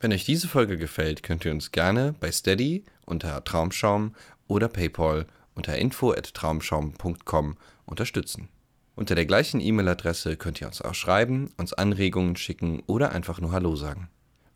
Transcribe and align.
Wenn 0.00 0.12
euch 0.12 0.24
diese 0.24 0.46
Folge 0.46 0.76
gefällt, 0.76 1.22
könnt 1.22 1.44
ihr 1.44 1.50
uns 1.50 1.72
gerne 1.72 2.14
bei 2.20 2.30
Steady 2.30 2.84
unter 3.04 3.42
Traumschaum 3.42 4.14
oder 4.46 4.68
PayPal 4.68 5.26
unter 5.54 5.76
info@traumschaum.com 5.76 7.56
unterstützen. 7.84 8.48
Unter 8.94 9.14
der 9.14 9.26
gleichen 9.26 9.60
E-Mail-Adresse 9.60 10.36
könnt 10.36 10.60
ihr 10.60 10.68
uns 10.68 10.82
auch 10.82 10.94
schreiben, 10.94 11.52
uns 11.56 11.72
Anregungen 11.72 12.36
schicken 12.36 12.82
oder 12.86 13.12
einfach 13.12 13.40
nur 13.40 13.52
Hallo 13.52 13.74
sagen. 13.74 14.08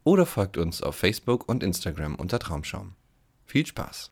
Oder 0.04 0.26
folgt 0.26 0.58
uns 0.58 0.82
auf 0.82 0.96
Facebook 0.96 1.48
und 1.48 1.62
Instagram 1.62 2.14
unter 2.14 2.38
Traumschaum. 2.38 2.94
Viel 3.44 3.66
Spaß! 3.66 4.10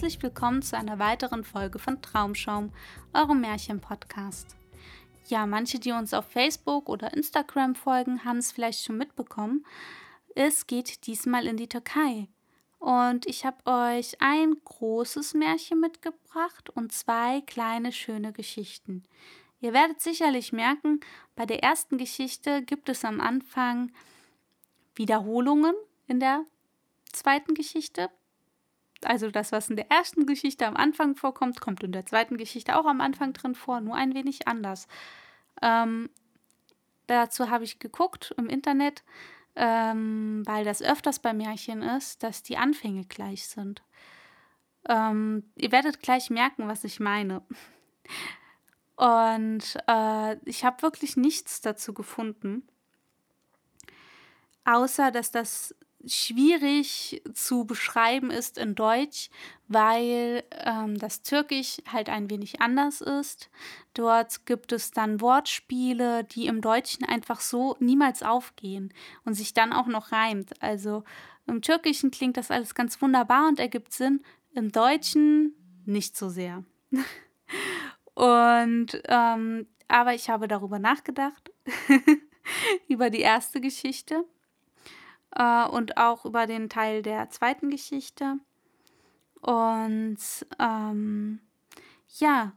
Herzlich 0.00 0.22
willkommen 0.22 0.62
zu 0.62 0.78
einer 0.78 0.98
weiteren 0.98 1.44
Folge 1.44 1.78
von 1.78 2.00
Traumschaum, 2.00 2.72
eurem 3.12 3.42
Märchen-Podcast. 3.42 4.56
Ja, 5.26 5.44
manche, 5.44 5.78
die 5.78 5.92
uns 5.92 6.14
auf 6.14 6.24
Facebook 6.24 6.88
oder 6.88 7.12
Instagram 7.12 7.74
folgen, 7.74 8.24
haben 8.24 8.38
es 8.38 8.50
vielleicht 8.50 8.82
schon 8.82 8.96
mitbekommen. 8.96 9.66
Es 10.34 10.66
geht 10.66 11.06
diesmal 11.06 11.46
in 11.46 11.58
die 11.58 11.68
Türkei. 11.68 12.28
Und 12.78 13.26
ich 13.26 13.44
habe 13.44 13.58
euch 13.66 14.16
ein 14.22 14.56
großes 14.64 15.34
Märchen 15.34 15.80
mitgebracht 15.80 16.70
und 16.70 16.92
zwei 16.92 17.42
kleine 17.42 17.92
schöne 17.92 18.32
Geschichten. 18.32 19.04
Ihr 19.60 19.74
werdet 19.74 20.00
sicherlich 20.00 20.50
merken, 20.50 21.00
bei 21.36 21.44
der 21.44 21.62
ersten 21.62 21.98
Geschichte 21.98 22.62
gibt 22.62 22.88
es 22.88 23.04
am 23.04 23.20
Anfang 23.20 23.92
Wiederholungen 24.94 25.74
in 26.06 26.20
der 26.20 26.46
zweiten 27.12 27.52
Geschichte. 27.52 28.08
Also 29.04 29.30
das, 29.30 29.52
was 29.52 29.70
in 29.70 29.76
der 29.76 29.90
ersten 29.90 30.26
Geschichte 30.26 30.66
am 30.66 30.76
Anfang 30.76 31.16
vorkommt, 31.16 31.60
kommt 31.60 31.82
in 31.82 31.92
der 31.92 32.06
zweiten 32.06 32.36
Geschichte 32.36 32.76
auch 32.76 32.86
am 32.86 33.00
Anfang 33.00 33.32
drin 33.32 33.54
vor, 33.54 33.80
nur 33.80 33.94
ein 33.94 34.14
wenig 34.14 34.46
anders. 34.46 34.88
Ähm, 35.62 36.10
dazu 37.06 37.50
habe 37.50 37.64
ich 37.64 37.78
geguckt 37.78 38.34
im 38.36 38.48
Internet, 38.48 39.02
ähm, 39.56 40.42
weil 40.46 40.64
das 40.64 40.82
öfters 40.82 41.18
bei 41.18 41.32
Märchen 41.32 41.82
ist, 41.82 42.22
dass 42.22 42.42
die 42.42 42.56
Anfänge 42.56 43.04
gleich 43.06 43.48
sind. 43.48 43.82
Ähm, 44.88 45.44
ihr 45.56 45.72
werdet 45.72 46.00
gleich 46.00 46.30
merken, 46.30 46.68
was 46.68 46.84
ich 46.84 47.00
meine. 47.00 47.42
Und 48.96 49.78
äh, 49.86 50.36
ich 50.44 50.64
habe 50.64 50.82
wirklich 50.82 51.16
nichts 51.16 51.60
dazu 51.62 51.94
gefunden, 51.94 52.68
außer 54.64 55.10
dass 55.10 55.30
das 55.30 55.74
schwierig 56.06 57.22
zu 57.34 57.64
beschreiben 57.64 58.30
ist 58.30 58.58
in 58.58 58.74
Deutsch, 58.74 59.30
weil 59.68 60.44
ähm, 60.52 60.98
das 60.98 61.22
Türkisch 61.22 61.78
halt 61.92 62.08
ein 62.08 62.30
wenig 62.30 62.60
anders 62.60 63.00
ist. 63.00 63.50
Dort 63.94 64.46
gibt 64.46 64.72
es 64.72 64.90
dann 64.90 65.20
Wortspiele, 65.20 66.24
die 66.24 66.46
im 66.46 66.60
Deutschen 66.60 67.04
einfach 67.04 67.40
so 67.40 67.76
niemals 67.80 68.22
aufgehen 68.22 68.92
und 69.24 69.34
sich 69.34 69.52
dann 69.52 69.72
auch 69.72 69.86
noch 69.86 70.12
reimt. 70.12 70.62
Also 70.62 71.04
im 71.46 71.62
Türkischen 71.62 72.10
klingt 72.10 72.36
das 72.36 72.50
alles 72.50 72.74
ganz 72.74 73.00
wunderbar 73.02 73.48
und 73.48 73.58
ergibt 73.58 73.92
Sinn, 73.92 74.22
im 74.54 74.72
Deutschen 74.72 75.54
nicht 75.84 76.16
so 76.16 76.28
sehr. 76.28 76.64
und 78.14 79.02
ähm, 79.04 79.66
aber 79.88 80.14
ich 80.14 80.30
habe 80.30 80.48
darüber 80.48 80.78
nachgedacht, 80.78 81.50
über 82.88 83.10
die 83.10 83.20
erste 83.20 83.60
Geschichte 83.60 84.24
äh, 85.36 85.66
und 85.66 85.96
auch 85.96 86.24
über 86.24 86.46
den 86.46 86.68
Teil 86.68 87.02
der 87.02 87.30
zweiten 87.30 87.70
Geschichte. 87.70 88.36
Und 89.40 90.18
ähm, 90.58 91.40
ja, 92.18 92.52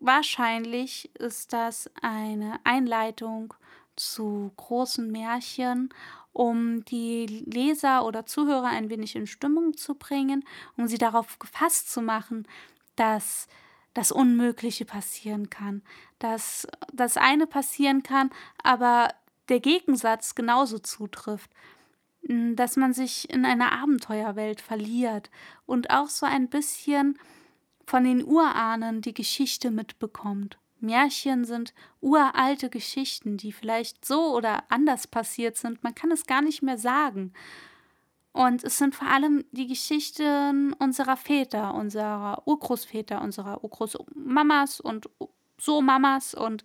wahrscheinlich 0.00 1.14
ist 1.16 1.52
das 1.52 1.90
eine 2.00 2.58
Einleitung 2.64 3.54
zu 3.96 4.52
großen 4.56 5.10
Märchen, 5.10 5.90
um 6.32 6.84
die 6.84 7.26
Leser 7.26 8.04
oder 8.04 8.26
Zuhörer 8.26 8.66
ein 8.66 8.90
wenig 8.90 9.16
in 9.16 9.26
Stimmung 9.26 9.76
zu 9.76 9.94
bringen, 9.94 10.44
um 10.76 10.86
sie 10.86 10.98
darauf 10.98 11.38
gefasst 11.38 11.90
zu 11.90 12.02
machen, 12.02 12.46
dass 12.94 13.48
das 13.94 14.12
Unmögliche 14.12 14.84
passieren 14.84 15.48
kann, 15.48 15.82
dass 16.18 16.68
das 16.92 17.16
eine 17.16 17.46
passieren 17.46 18.02
kann, 18.02 18.30
aber 18.62 19.08
der 19.48 19.60
Gegensatz 19.60 20.34
genauso 20.34 20.78
zutrifft 20.78 21.50
dass 22.28 22.76
man 22.76 22.92
sich 22.92 23.30
in 23.30 23.44
einer 23.44 23.72
Abenteuerwelt 23.72 24.60
verliert 24.60 25.30
und 25.64 25.90
auch 25.90 26.08
so 26.08 26.26
ein 26.26 26.48
bisschen 26.48 27.18
von 27.86 28.04
den 28.04 28.24
Urahnen 28.24 29.00
die 29.00 29.14
Geschichte 29.14 29.70
mitbekommt. 29.70 30.58
Märchen 30.80 31.44
sind 31.44 31.72
uralte 32.00 32.68
Geschichten, 32.68 33.36
die 33.36 33.52
vielleicht 33.52 34.04
so 34.04 34.34
oder 34.34 34.64
anders 34.68 35.06
passiert 35.06 35.56
sind, 35.56 35.82
man 35.82 35.94
kann 35.94 36.10
es 36.10 36.26
gar 36.26 36.42
nicht 36.42 36.62
mehr 36.62 36.78
sagen. 36.78 37.32
Und 38.32 38.64
es 38.64 38.76
sind 38.76 38.94
vor 38.94 39.08
allem 39.08 39.44
die 39.50 39.66
Geschichten 39.66 40.74
unserer 40.74 41.16
Väter, 41.16 41.74
unserer 41.74 42.42
Urgroßväter, 42.46 43.22
unserer 43.22 43.64
Urgroßmamas 43.64 44.80
und 44.80 45.08
so 45.56 45.80
Mamas 45.80 46.34
und 46.34 46.62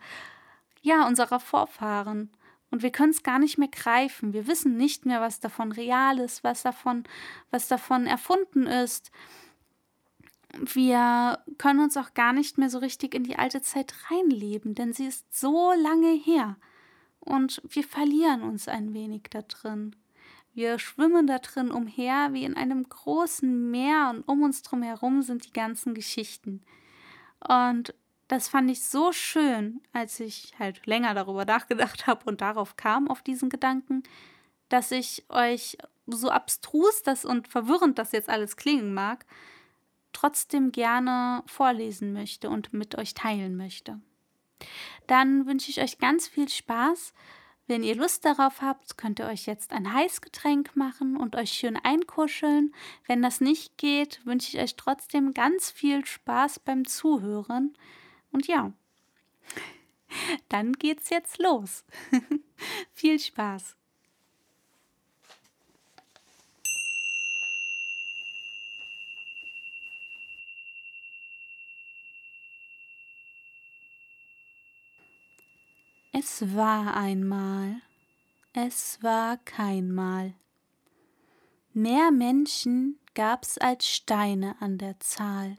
ja, 0.82 1.08
unserer 1.08 1.40
Vorfahren. 1.40 2.32
Und 2.72 2.84
wir 2.84 2.92
können 2.92 3.12
es 3.12 3.22
gar 3.22 3.38
nicht 3.38 3.58
mehr 3.58 3.68
greifen. 3.68 4.34
Wir 4.34 4.48
wissen 4.48 4.78
nicht 4.78 5.06
mehr, 5.06 5.20
was 5.22 5.42
davon 5.42 5.74
real 5.74 6.20
ist, 6.20 6.44
was 6.44 6.64
davon, 6.64 7.04
was 7.52 7.68
davon 7.68 8.08
erfunden 8.08 8.66
ist. 8.66 9.12
Wir 10.58 11.40
können 11.58 11.82
uns 11.82 11.98
auch 11.98 12.14
gar 12.14 12.34
nicht 12.34 12.58
mehr 12.58 12.70
so 12.70 12.80
richtig 12.80 13.14
in 13.14 13.24
die 13.24 13.38
alte 13.38 13.62
Zeit 13.62 13.94
reinleben, 14.10 14.74
denn 14.74 14.94
sie 14.94 15.06
ist 15.06 15.38
so 15.38 15.74
lange 15.74 16.14
her. 16.14 16.58
Und 17.20 17.62
wir 17.68 17.84
verlieren 17.84 18.42
uns 18.42 18.68
ein 18.68 18.94
wenig 18.94 19.24
da 19.30 19.42
drin. 19.44 19.96
Wir 20.54 20.80
schwimmen 20.80 21.28
da 21.28 21.40
drin 21.40 21.72
umher 21.72 22.34
wie 22.34 22.44
in 22.44 22.56
einem 22.56 22.88
großen 22.88 23.72
Meer 23.72 24.12
und 24.14 24.28
um 24.28 24.44
uns 24.44 24.64
drum 24.64 24.82
herum 24.82 25.22
sind 25.22 25.46
die 25.46 25.54
ganzen 25.54 25.94
Geschichten. 25.94 26.62
Und 27.48 27.94
das 28.32 28.48
fand 28.48 28.72
ich 28.72 28.86
so 28.86 29.12
schön, 29.12 29.82
als 29.92 30.22
ich 30.22 30.54
halt 30.58 30.86
länger 30.88 31.14
darüber 31.14 31.44
nachgedacht 31.44 32.08
habe 32.08 32.24
und 32.26 32.40
darauf 32.40 32.78
kam, 32.78 33.10
auf 33.10 33.22
diesen 33.22 33.50
Gedanken, 33.50 34.04
dass 34.70 34.92
ich 34.92 35.26
euch 35.28 35.78
so 36.08 36.30
abstrus 36.30 37.04
das 37.04 37.26
und 37.26 37.50
verwirrend 37.50 38.00
das 38.00 38.14
jetzt 38.14 38.30
alles 38.30 38.56
klingen 38.56 38.94
mag, 38.94 39.26
trotzdem 40.14 40.72
gerne 40.72 41.44
vorlesen 41.46 42.14
möchte 42.14 42.50
und 42.50 42.72
mit 42.72 42.98
euch 42.98 43.14
teilen 43.14 43.58
möchte. 43.58 44.00
Dann 45.08 45.46
wünsche 45.46 45.70
ich 45.70 45.82
euch 45.82 45.98
ganz 45.98 46.30
viel 46.30 46.48
Spaß. 46.48 47.14
Wenn 47.68 47.84
ihr 47.84 47.96
Lust 47.96 48.24
darauf 48.24 48.62
habt, 48.62 48.98
könnt 48.98 49.20
ihr 49.20 49.28
euch 49.28 49.46
jetzt 49.46 49.74
ein 49.74 49.92
Heißgetränk 49.92 50.78
machen 50.78 51.18
und 51.18 51.36
euch 51.36 51.52
schön 51.52 51.76
einkuscheln. 51.76 52.74
Wenn 53.08 53.22
das 53.22 53.42
nicht 53.42 53.78
geht, 53.78 54.26
wünsche 54.26 54.56
ich 54.56 54.64
euch 54.64 54.78
trotzdem 54.78 55.34
ganz 55.34 55.70
viel 55.70 56.06
Spaß 56.06 56.60
beim 56.60 56.88
Zuhören. 56.88 57.76
Und 58.32 58.48
ja, 58.48 58.74
dann 60.50 60.74
geht's 60.74 61.10
jetzt 61.10 61.40
los. 61.40 61.84
viel 62.94 63.20
Spaß. 63.20 63.76
Es 76.14 76.56
war 76.56 76.96
einmal, 76.96 77.82
es 78.54 79.02
war 79.02 79.38
keinmal. 79.38 80.36
Mehr 81.74 82.12
Menschen 82.12 83.00
gab's 83.14 83.58
als 83.58 83.88
Steine 83.88 84.56
an 84.60 84.78
der 84.78 85.00
Zahl. 85.00 85.58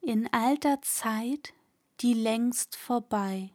In 0.00 0.30
alter 0.32 0.82
Zeit, 0.82 1.54
die 2.00 2.14
längst 2.14 2.76
vorbei. 2.76 3.50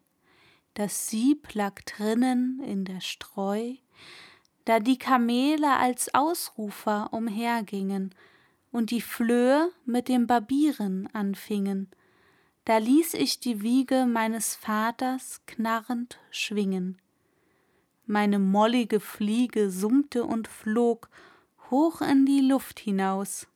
Das 0.74 1.10
Sieb 1.10 1.54
lag 1.54 1.82
drinnen 1.82 2.62
in 2.64 2.86
der 2.86 3.02
Streu, 3.02 3.74
da 4.66 4.80
die 4.80 4.98
Kamele 4.98 5.78
als 5.78 6.14
Ausrufer 6.14 7.10
umhergingen 7.12 8.14
und 8.72 8.92
die 8.92 9.02
Flöhe 9.02 9.72
mit 9.86 10.08
dem 10.08 10.28
Barbieren 10.28 11.08
anfingen 11.14 11.90
da 12.70 12.78
ließ 12.78 13.16
ich 13.16 13.40
die 13.40 13.64
Wiege 13.64 14.06
meines 14.06 14.54
Vaters 14.54 15.42
knarrend 15.48 16.20
schwingen. 16.30 17.02
Meine 18.06 18.38
mollige 18.38 19.00
Fliege 19.00 19.72
summte 19.72 20.24
und 20.24 20.48
flog 20.48 21.10
hoch 21.72 22.02
in 22.02 22.28
die 22.28 22.42
Luft 22.42 22.80
hinaus. 22.80 23.48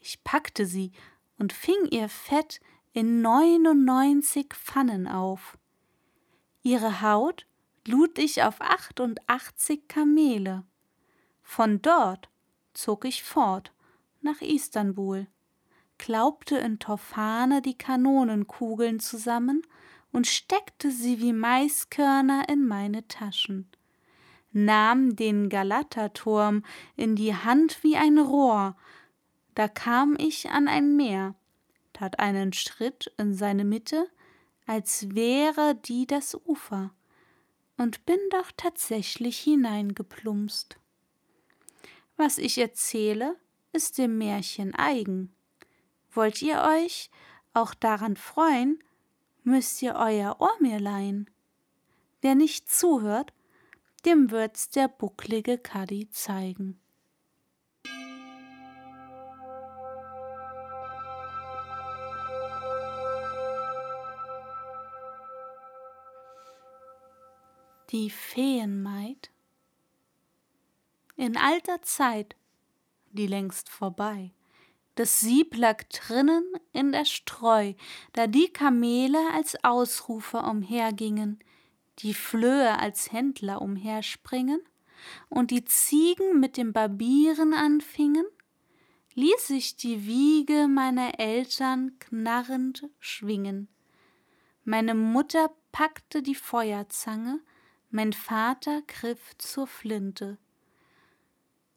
Ich 0.00 0.24
packte 0.24 0.64
sie 0.64 0.92
und 1.38 1.52
fing 1.52 1.86
ihr 1.90 2.08
Fett 2.08 2.62
in 2.92 3.22
neunundneunzig 3.22 4.54
Pfannen 4.54 5.08
auf. 5.08 5.58
Ihre 6.62 7.02
Haut 7.02 7.46
lud 7.86 8.18
ich 8.18 8.42
auf 8.42 8.60
achtundachtzig 8.60 9.88
Kamele. 9.88 10.64
Von 11.42 11.82
dort 11.82 12.28
zog 12.74 13.04
ich 13.04 13.22
fort 13.22 13.72
nach 14.20 14.40
Istanbul 14.40 15.26
klaubte 16.02 16.58
in 16.58 16.80
Tophane 16.80 17.62
die 17.62 17.78
Kanonenkugeln 17.78 18.98
zusammen 18.98 19.62
und 20.10 20.26
steckte 20.26 20.90
sie 20.90 21.20
wie 21.20 21.32
Maiskörner 21.32 22.48
in 22.48 22.66
meine 22.66 23.06
Taschen, 23.06 23.70
nahm 24.50 25.14
den 25.14 25.48
Galaterturm 25.48 26.64
in 26.96 27.14
die 27.14 27.36
Hand 27.36 27.84
wie 27.84 27.96
ein 27.96 28.18
Rohr, 28.18 28.76
da 29.54 29.68
kam 29.68 30.16
ich 30.18 30.50
an 30.50 30.66
ein 30.66 30.96
Meer, 30.96 31.36
tat 31.92 32.18
einen 32.18 32.52
Schritt 32.52 33.12
in 33.18 33.34
seine 33.34 33.64
Mitte, 33.64 34.08
als 34.66 35.14
wäre 35.14 35.74
die 35.74 36.06
das 36.06 36.34
Ufer, 36.46 36.92
und 37.76 38.04
bin 38.06 38.18
doch 38.30 38.50
tatsächlich 38.56 39.38
hineingeplumpst. 39.38 40.78
Was 42.16 42.38
ich 42.38 42.58
erzähle, 42.58 43.36
ist 43.72 43.98
dem 43.98 44.18
Märchen 44.18 44.74
eigen. 44.74 45.34
Wollt 46.12 46.42
ihr 46.42 46.62
euch 46.62 47.10
auch 47.54 47.74
daran 47.74 48.16
freuen, 48.16 48.78
müsst 49.44 49.82
ihr 49.82 49.94
euer 49.94 50.36
Ohr 50.40 50.54
mir 50.60 50.78
leihen. 50.78 51.28
Wer 52.20 52.34
nicht 52.34 52.70
zuhört, 52.70 53.32
dem 54.04 54.30
wird's 54.30 54.68
der 54.70 54.88
bucklige 54.88 55.58
Kaddi 55.58 56.10
zeigen. 56.10 56.81
Die 67.92 68.08
Feenmaid 68.08 69.30
In 71.14 71.36
alter 71.36 71.82
Zeit, 71.82 72.36
die 73.10 73.26
längst 73.26 73.68
vorbei, 73.68 74.32
das 74.94 75.20
Sieb 75.20 75.54
lag 75.58 75.82
drinnen 75.90 76.42
in 76.72 76.92
der 76.92 77.04
Streu, 77.04 77.74
da 78.14 78.28
die 78.28 78.48
Kamele 78.48 79.18
als 79.34 79.62
Ausrufer 79.62 80.48
umhergingen, 80.48 81.40
die 81.98 82.14
Flöhe 82.14 82.78
als 82.78 83.12
Händler 83.12 83.60
umherspringen 83.60 84.62
und 85.28 85.50
die 85.50 85.66
Ziegen 85.66 86.40
mit 86.40 86.56
dem 86.56 86.72
Barbieren 86.72 87.52
anfingen, 87.52 88.24
ließ 89.16 89.50
ich 89.50 89.76
die 89.76 90.06
Wiege 90.06 90.66
meiner 90.66 91.20
Eltern 91.20 91.98
knarrend 91.98 92.88
schwingen. 93.00 93.68
Meine 94.64 94.94
Mutter 94.94 95.52
packte 95.72 96.22
die 96.22 96.34
Feuerzange, 96.34 97.40
mein 97.92 98.12
Vater 98.12 98.82
griff 98.86 99.36
zur 99.38 99.66
Flinte. 99.66 100.38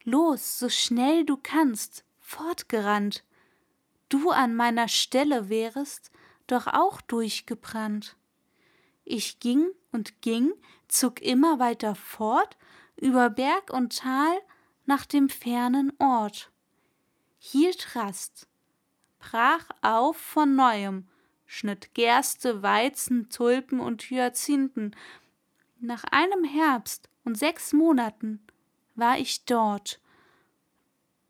Los, 0.03 0.59
so 0.59 0.69
schnell 0.69 1.25
du 1.25 1.37
kannst, 1.37 2.05
fortgerannt, 2.19 3.23
du 4.09 4.29
an 4.29 4.55
meiner 4.55 4.87
Stelle 4.87 5.49
wärest 5.49 6.11
doch 6.47 6.67
auch 6.67 7.01
durchgebrannt. 7.01 8.15
Ich 9.03 9.39
ging 9.39 9.67
und 9.91 10.21
ging, 10.21 10.53
zog 10.87 11.21
immer 11.21 11.59
weiter 11.59 11.95
fort, 11.95 12.57
über 12.99 13.29
Berg 13.29 13.71
und 13.71 13.97
Tal 13.97 14.39
nach 14.85 15.05
dem 15.05 15.29
fernen 15.29 15.91
Ort. 15.99 16.51
Hielt 17.37 17.95
Rast, 17.95 18.47
brach 19.19 19.69
auf 19.81 20.17
von 20.17 20.55
neuem, 20.55 21.07
schnitt 21.45 21.93
Gerste, 21.93 22.63
Weizen, 22.63 23.29
Tulpen 23.29 23.79
und 23.79 24.03
Hyazinthen. 24.03 24.95
Nach 25.85 26.03
einem 26.05 26.43
Herbst 26.43 27.09
und 27.25 27.37
sechs 27.37 27.71
Monaten 27.71 28.39
war 28.95 29.19
ich 29.19 29.45
dort 29.45 30.01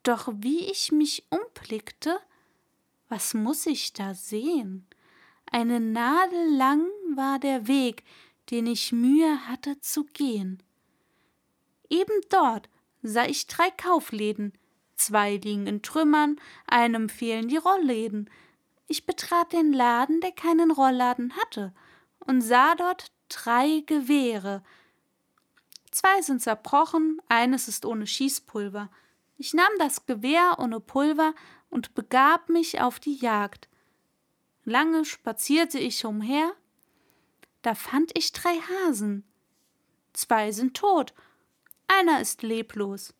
doch 0.03 0.31
wie 0.33 0.59
ich 0.71 0.93
mich 0.93 1.25
umblickte, 1.29 2.17
was 3.09 3.33
muss 3.33 3.65
ich 3.65 3.91
da 3.91 4.13
sehen? 4.13 4.88
Eine 5.51 5.81
Nadel 5.81 6.55
lang 6.55 6.85
war 7.15 7.38
der 7.38 7.67
Weg, 7.67 8.05
den 8.50 8.67
ich 8.67 8.93
Mühe 8.93 9.45
hatte 9.47 9.81
zu 9.81 10.05
gehen. 10.05 10.63
Eben 11.89 12.21
dort 12.29 12.69
sah 13.01 13.25
ich 13.25 13.47
drei 13.47 13.69
Kaufläden, 13.71 14.53
zwei 14.95 15.35
liegen 15.35 15.67
in 15.67 15.81
Trümmern, 15.81 16.39
einem 16.65 17.09
fehlen 17.09 17.50
die 17.50 17.57
Rollläden. 17.57 18.29
Ich 18.88 19.05
betrat 19.05 19.51
den 19.51 19.74
Laden, 19.74 20.21
der 20.21 20.31
keinen 20.31 20.71
Rollladen 20.71 21.35
hatte, 21.35 21.74
und 22.19 22.39
sah 22.39 22.75
dort 22.75 23.12
drei 23.29 23.84
Gewehre. 23.86 24.63
Zwei 25.91 26.22
sind 26.22 26.41
zerbrochen, 26.41 27.22
eines 27.29 27.67
ist 27.67 27.86
ohne 27.86 28.08
Schießpulver. 28.08 28.89
Ich 29.38 29.53
nahm 29.53 29.72
das 29.79 30.05
Gewehr 30.05 30.58
ohne 30.60 30.79
Pulver 30.79 31.34
und 31.70 31.94
begab 31.94 32.50
mich 32.50 32.82
auf 32.82 33.00
die 33.00 33.15
Jagd. 33.15 33.67
Lange 34.63 35.05
spazierte 35.05 35.77
ich 35.77 36.05
umher, 36.05 36.53
da 37.62 37.75
fand 37.75 38.17
ich 38.17 38.32
drei 38.32 38.58
Hasen. 38.58 39.24
Zwei 40.13 40.51
sind 40.51 40.75
tot, 40.77 41.13
einer 41.88 42.22
ist 42.22 42.44
leblos. 42.44 43.13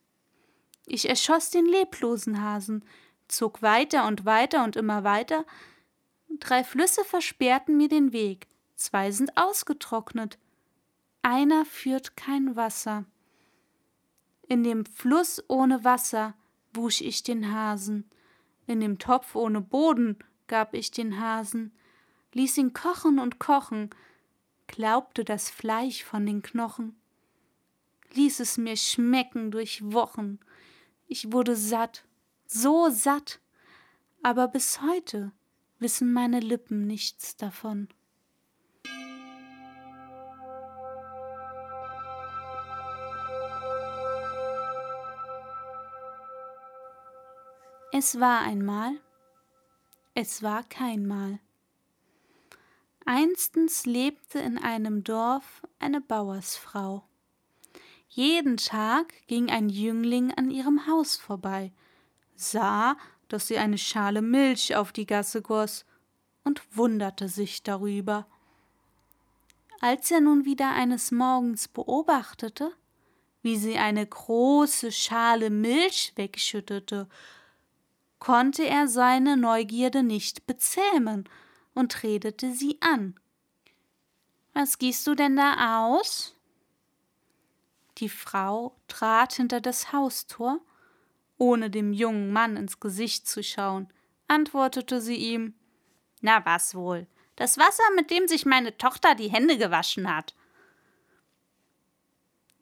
Ich 0.86 1.10
erschoss 1.10 1.50
den 1.50 1.66
leblosen 1.66 2.42
Hasen, 2.42 2.86
zog 3.28 3.62
weiter 3.62 4.08
und 4.08 4.26
weiter 4.26 4.64
und 4.64 4.76
immer 4.76 5.04
weiter. 5.04 5.46
Drei 6.40 6.64
Flüsse 6.64 7.04
versperrten 7.04 7.78
mir 7.78 7.90
den 7.90 8.14
Weg, 8.14 8.48
zwei 8.76 9.12
sind 9.12 9.36
ausgetrocknet, 9.38 10.38
einer 11.22 11.66
führt 11.66 12.16
kein 12.16 12.56
Wasser. 12.56 13.06
In 14.48 14.64
dem 14.64 14.86
Fluss 14.86 15.44
ohne 15.48 15.84
Wasser 15.84 16.36
wusch 16.74 17.02
ich 17.02 17.24
den 17.24 17.52
Hasen, 17.52 18.10
in 18.68 18.80
dem 18.80 19.00
Topf 19.00 19.36
ohne 19.36 19.62
Boden 19.62 20.18
gab 20.48 20.74
ich 20.74 20.92
den 20.92 21.20
Hasen, 21.20 21.72
ließ 22.34 22.58
ihn 22.58 22.74
kochen 22.74 23.18
und 23.18 23.40
kochen, 23.40 23.90
glaubte 24.68 25.24
das 25.24 25.50
Fleisch 25.50 26.04
von 26.04 26.26
den 26.26 26.42
Knochen. 26.42 26.96
ließ 28.14 28.40
es 28.40 28.58
mir 28.58 28.78
schmecken 28.78 29.52
durch 29.52 29.92
Wochen. 29.92 30.40
Ich 31.08 31.32
wurde 31.32 31.56
satt, 31.56 32.06
so 32.46 32.90
satt, 32.90 33.40
aber 34.24 34.48
bis 34.48 34.82
heute 34.82 35.32
wissen 35.80 36.14
meine 36.14 36.40
Lippen 36.40 36.88
nichts 36.88 37.36
davon. 37.36 37.90
Es 47.98 48.20
war 48.20 48.42
einmal, 48.42 49.00
es 50.16 50.44
war 50.44 50.64
keinmal. 50.64 51.40
Einstens 53.06 53.86
lebte 53.86 54.38
in 54.38 54.58
einem 54.58 55.06
Dorf 55.06 55.66
eine 55.80 56.02
Bauersfrau. 56.02 57.06
Jeden 58.10 58.58
Tag 58.58 59.14
ging 59.28 59.50
ein 59.50 59.70
Jüngling 59.70 60.34
an 60.34 60.52
ihrem 60.52 60.88
Haus 60.88 61.16
vorbei, 61.16 61.72
sah, 62.36 62.98
dass 63.30 63.48
sie 63.48 63.58
eine 63.58 63.78
Schale 63.78 64.22
Milch 64.22 64.76
auf 64.76 64.92
die 64.92 65.06
Gasse 65.06 65.42
goss 65.42 65.86
und 66.44 66.62
wunderte 66.76 67.30
sich 67.30 67.64
darüber. 67.64 68.28
Als 69.80 70.12
er 70.12 70.20
nun 70.20 70.44
wieder 70.44 70.72
eines 70.72 71.12
Morgens 71.12 71.70
beobachtete, 71.70 72.74
wie 73.42 73.56
sie 73.56 73.78
eine 73.78 74.06
große 74.06 74.92
Schale 74.92 75.50
Milch 75.50 76.12
wegschüttete, 76.18 77.08
konnte 78.20 78.66
er 78.66 78.88
seine 78.88 79.38
Neugierde 79.38 80.04
nicht 80.04 80.48
bezähmen 80.48 81.28
und 81.74 82.04
redete 82.04 82.52
sie 82.52 82.78
an. 82.82 83.20
Was 84.54 84.78
gießt 84.78 85.06
du 85.08 85.16
denn 85.16 85.36
da 85.36 85.86
aus? 85.86 86.36
Die 87.98 88.10
Frau 88.10 88.76
trat 88.88 89.34
hinter 89.34 89.62
das 89.62 89.92
Haustor, 89.92 90.60
ohne 91.38 91.70
dem 91.70 91.94
jungen 91.94 92.32
Mann 92.32 92.58
ins 92.58 92.80
Gesicht 92.80 93.28
zu 93.28 93.44
schauen, 93.44 93.92
antwortete 94.28 95.02
sie 95.02 95.16
ihm 95.16 95.54
Na 96.22 96.46
was 96.46 96.76
wohl, 96.76 97.08
das 97.36 97.58
Wasser, 97.58 97.84
mit 97.96 98.12
dem 98.12 98.28
sich 98.28 98.46
meine 98.46 98.78
Tochter 98.78 99.16
die 99.16 99.30
Hände 99.30 99.58
gewaschen 99.58 100.14
hat. 100.14 100.34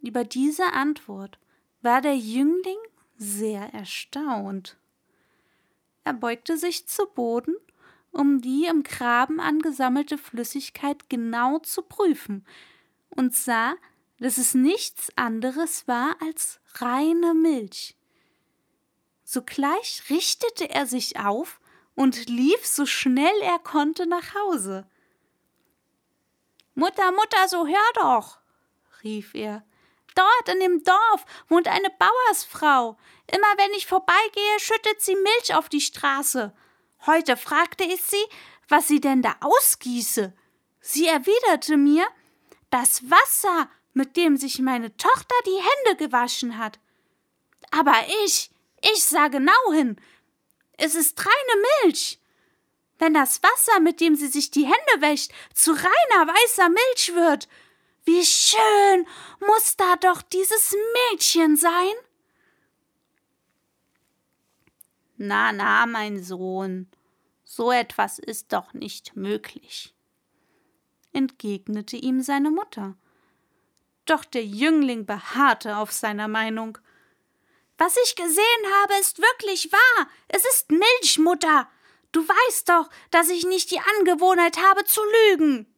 Über 0.02 0.24
diese 0.24 0.74
Antwort 0.74 1.40
war 1.82 2.02
der 2.02 2.18
Jüngling 2.18 2.80
sehr 3.18 3.74
erstaunt. 3.74 4.78
Er 6.04 6.14
beugte 6.14 6.58
sich 6.58 6.88
zu 6.88 7.06
Boden 7.08 7.56
um 8.14 8.42
die 8.42 8.66
im 8.66 8.84
Graben 8.84 9.40
angesammelte 9.40 10.18
Flüssigkeit 10.18 11.10
genau 11.10 11.60
zu 11.60 11.82
prüfen, 11.82 12.46
und 13.10 13.36
sah, 13.36 13.76
dass 14.20 14.38
es 14.38 14.54
nichts 14.54 15.12
anderes 15.16 15.88
war 15.88 16.16
als 16.22 16.60
reine 16.76 17.34
Milch. 17.34 17.96
Sogleich 19.24 20.04
richtete 20.10 20.70
er 20.70 20.86
sich 20.86 21.20
auf 21.20 21.60
und 21.96 22.30
lief 22.30 22.66
so 22.66 22.86
schnell 22.86 23.36
er 23.42 23.60
konnte 23.60 24.08
nach 24.08 24.36
Hause. 24.36 24.88
Mutter, 26.76 27.12
Mutter, 27.12 27.48
so 27.48 27.68
hör 27.68 27.94
doch, 27.96 28.40
rief 29.04 29.34
er. 29.34 29.64
Dort 30.16 30.50
in 30.54 30.60
dem 30.60 30.84
Dorf 30.84 31.26
wohnt 31.50 31.68
eine 31.68 31.90
Bauersfrau. 31.98 32.98
Immer 33.32 33.58
wenn 33.58 33.74
ich 33.74 33.88
vorbeigehe, 33.88 34.60
schüttet 34.60 35.02
sie 35.02 35.16
Milch 35.16 35.56
auf 35.56 35.70
die 35.70 35.82
Straße. 35.82 36.54
Heute 37.06 37.38
fragte 37.38 37.84
ich 37.84 38.04
sie, 38.04 38.26
was 38.68 38.88
sie 38.88 39.02
denn 39.02 39.22
da 39.22 39.36
ausgieße. 39.42 40.34
Sie 40.80 41.08
erwiderte 41.08 41.78
mir, 41.78 42.06
das 42.70 43.10
Wasser, 43.10 43.70
mit 43.94 44.18
dem 44.18 44.38
sich 44.38 44.60
meine 44.60 44.96
Tochter 44.98 45.36
die 45.46 45.62
Hände 45.62 46.06
gewaschen 46.06 46.58
hat. 46.58 46.80
Aber 47.72 47.96
ich, 48.26 48.52
ich 48.82 49.06
sah 49.06 49.28
genau 49.28 49.72
hin. 49.72 49.98
Es 50.78 50.96
ist 50.96 51.20
reine 51.20 51.66
Milch. 51.84 52.20
Wenn 53.00 53.14
das 53.14 53.42
Wasser, 53.44 53.80
mit 53.80 54.02
dem 54.02 54.16
sie 54.16 54.28
sich 54.28 54.52
die 54.52 54.66
Hände 54.66 55.02
wäscht, 55.02 55.32
zu 55.54 55.72
reiner 55.72 56.34
weißer 56.34 56.70
Milch 56.70 57.14
wird, 57.14 57.48
wie 58.06 58.26
schön 58.26 59.08
muss 59.40 59.76
da 59.78 59.96
doch 59.98 60.22
dieses 60.22 60.76
Mädchen 61.12 61.56
sein? 61.56 61.94
Na, 65.18 65.52
na, 65.52 65.86
mein 65.86 66.24
Sohn, 66.24 66.90
so 67.44 67.72
etwas 67.72 68.20
ist 68.20 68.52
doch 68.52 68.74
nicht 68.74 69.16
möglich, 69.16 69.96
entgegnete 71.14 71.96
ihm 71.98 72.22
seine 72.22 72.52
Mutter. 72.52 72.98
Doch 74.06 74.26
der 74.26 74.44
Jüngling 74.44 75.06
beharrte 75.06 75.78
auf 75.78 75.92
seiner 75.92 76.28
Meinung. 76.28 76.78
Was 77.78 77.96
ich 78.04 78.16
gesehen 78.16 78.66
habe, 78.82 78.96
ist 79.00 79.20
wirklich 79.20 79.72
wahr. 79.72 80.08
Es 80.28 80.44
ist 80.46 80.72
Milch, 80.72 81.20
Mutter. 81.20 81.70
Du 82.12 82.28
weißt 82.28 82.70
doch, 82.70 82.90
dass 83.12 83.30
ich 83.30 83.46
nicht 83.46 83.72
die 83.72 83.80
Angewohnheit 83.80 84.58
habe 84.58 84.84
zu 84.84 85.02
lügen. 85.30 85.73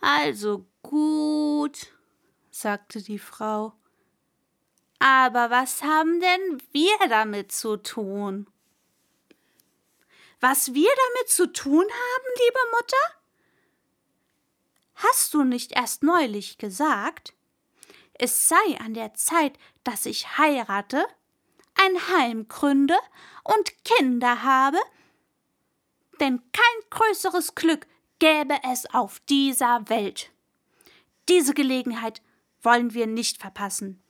Also 0.00 0.66
gut, 0.82 1.92
sagte 2.50 3.02
die 3.02 3.18
Frau. 3.18 3.72
Aber 4.98 5.50
was 5.50 5.82
haben 5.82 6.20
denn 6.20 6.62
wir 6.72 7.08
damit 7.08 7.52
zu 7.52 7.76
tun? 7.76 8.48
Was 10.40 10.74
wir 10.74 10.90
damit 10.90 11.30
zu 11.30 11.52
tun 11.52 11.84
haben, 11.84 12.24
liebe 12.44 12.58
Mutter? 12.76 13.18
Hast 14.94 15.34
du 15.34 15.44
nicht 15.44 15.72
erst 15.72 16.02
neulich 16.02 16.58
gesagt, 16.58 17.34
es 18.14 18.48
sei 18.48 18.80
an 18.80 18.94
der 18.94 19.14
Zeit, 19.14 19.56
dass 19.84 20.06
ich 20.06 20.38
heirate, 20.38 21.06
ein 21.74 22.08
Heim 22.08 22.48
gründe 22.48 22.96
und 23.44 23.84
Kinder 23.84 24.42
habe? 24.42 24.78
Denn 26.18 26.42
kein 26.52 26.90
größeres 26.90 27.54
Glück 27.54 27.86
gäbe 28.18 28.58
es 28.70 28.86
auf 28.92 29.20
dieser 29.28 29.88
Welt. 29.88 30.30
Diese 31.28 31.54
Gelegenheit 31.54 32.22
wollen 32.62 32.94
wir 32.94 33.06
nicht 33.06 33.38
verpassen 33.38 34.02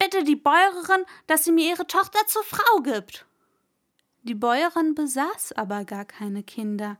bitte 0.00 0.24
die 0.24 0.36
Bäuerin, 0.36 1.04
dass 1.26 1.44
sie 1.44 1.52
mir 1.52 1.70
ihre 1.70 1.86
Tochter 1.86 2.26
zur 2.26 2.42
Frau 2.42 2.80
gibt. 2.82 3.26
Die 4.22 4.34
Bäuerin 4.34 4.94
besaß 4.94 5.52
aber 5.52 5.84
gar 5.84 6.04
keine 6.04 6.42
Kinder, 6.42 6.98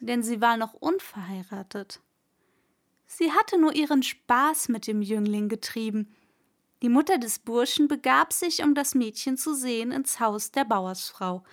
denn 0.00 0.22
sie 0.22 0.40
war 0.40 0.56
noch 0.56 0.74
unverheiratet. 0.74 2.00
Sie 3.06 3.32
hatte 3.32 3.58
nur 3.58 3.74
ihren 3.74 4.02
Spaß 4.02 4.68
mit 4.68 4.86
dem 4.86 5.00
Jüngling 5.00 5.48
getrieben. 5.48 6.14
Die 6.82 6.88
Mutter 6.88 7.18
des 7.18 7.38
Burschen 7.38 7.86
begab 7.88 8.32
sich, 8.32 8.62
um 8.62 8.74
das 8.74 8.94
Mädchen 8.94 9.36
zu 9.36 9.54
sehen, 9.54 9.92
ins 9.92 10.18
Haus 10.20 10.50
der 10.50 10.64
Bauersfrau. 10.64 11.44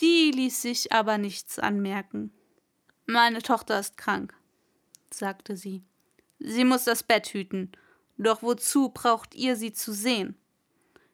Die 0.00 0.30
ließ 0.30 0.62
sich 0.62 0.92
aber 0.92 1.18
nichts 1.18 1.58
anmerken. 1.58 2.32
Meine 3.06 3.42
Tochter 3.42 3.78
ist 3.78 3.96
krank, 3.96 4.34
sagte 5.10 5.56
sie. 5.56 5.82
Sie 6.38 6.64
muss 6.64 6.84
das 6.84 7.02
Bett 7.02 7.28
hüten 7.28 7.72
doch 8.16 8.42
wozu 8.42 8.90
braucht 8.90 9.34
ihr 9.34 9.56
sie 9.56 9.72
zu 9.72 9.92
sehen? 9.92 10.36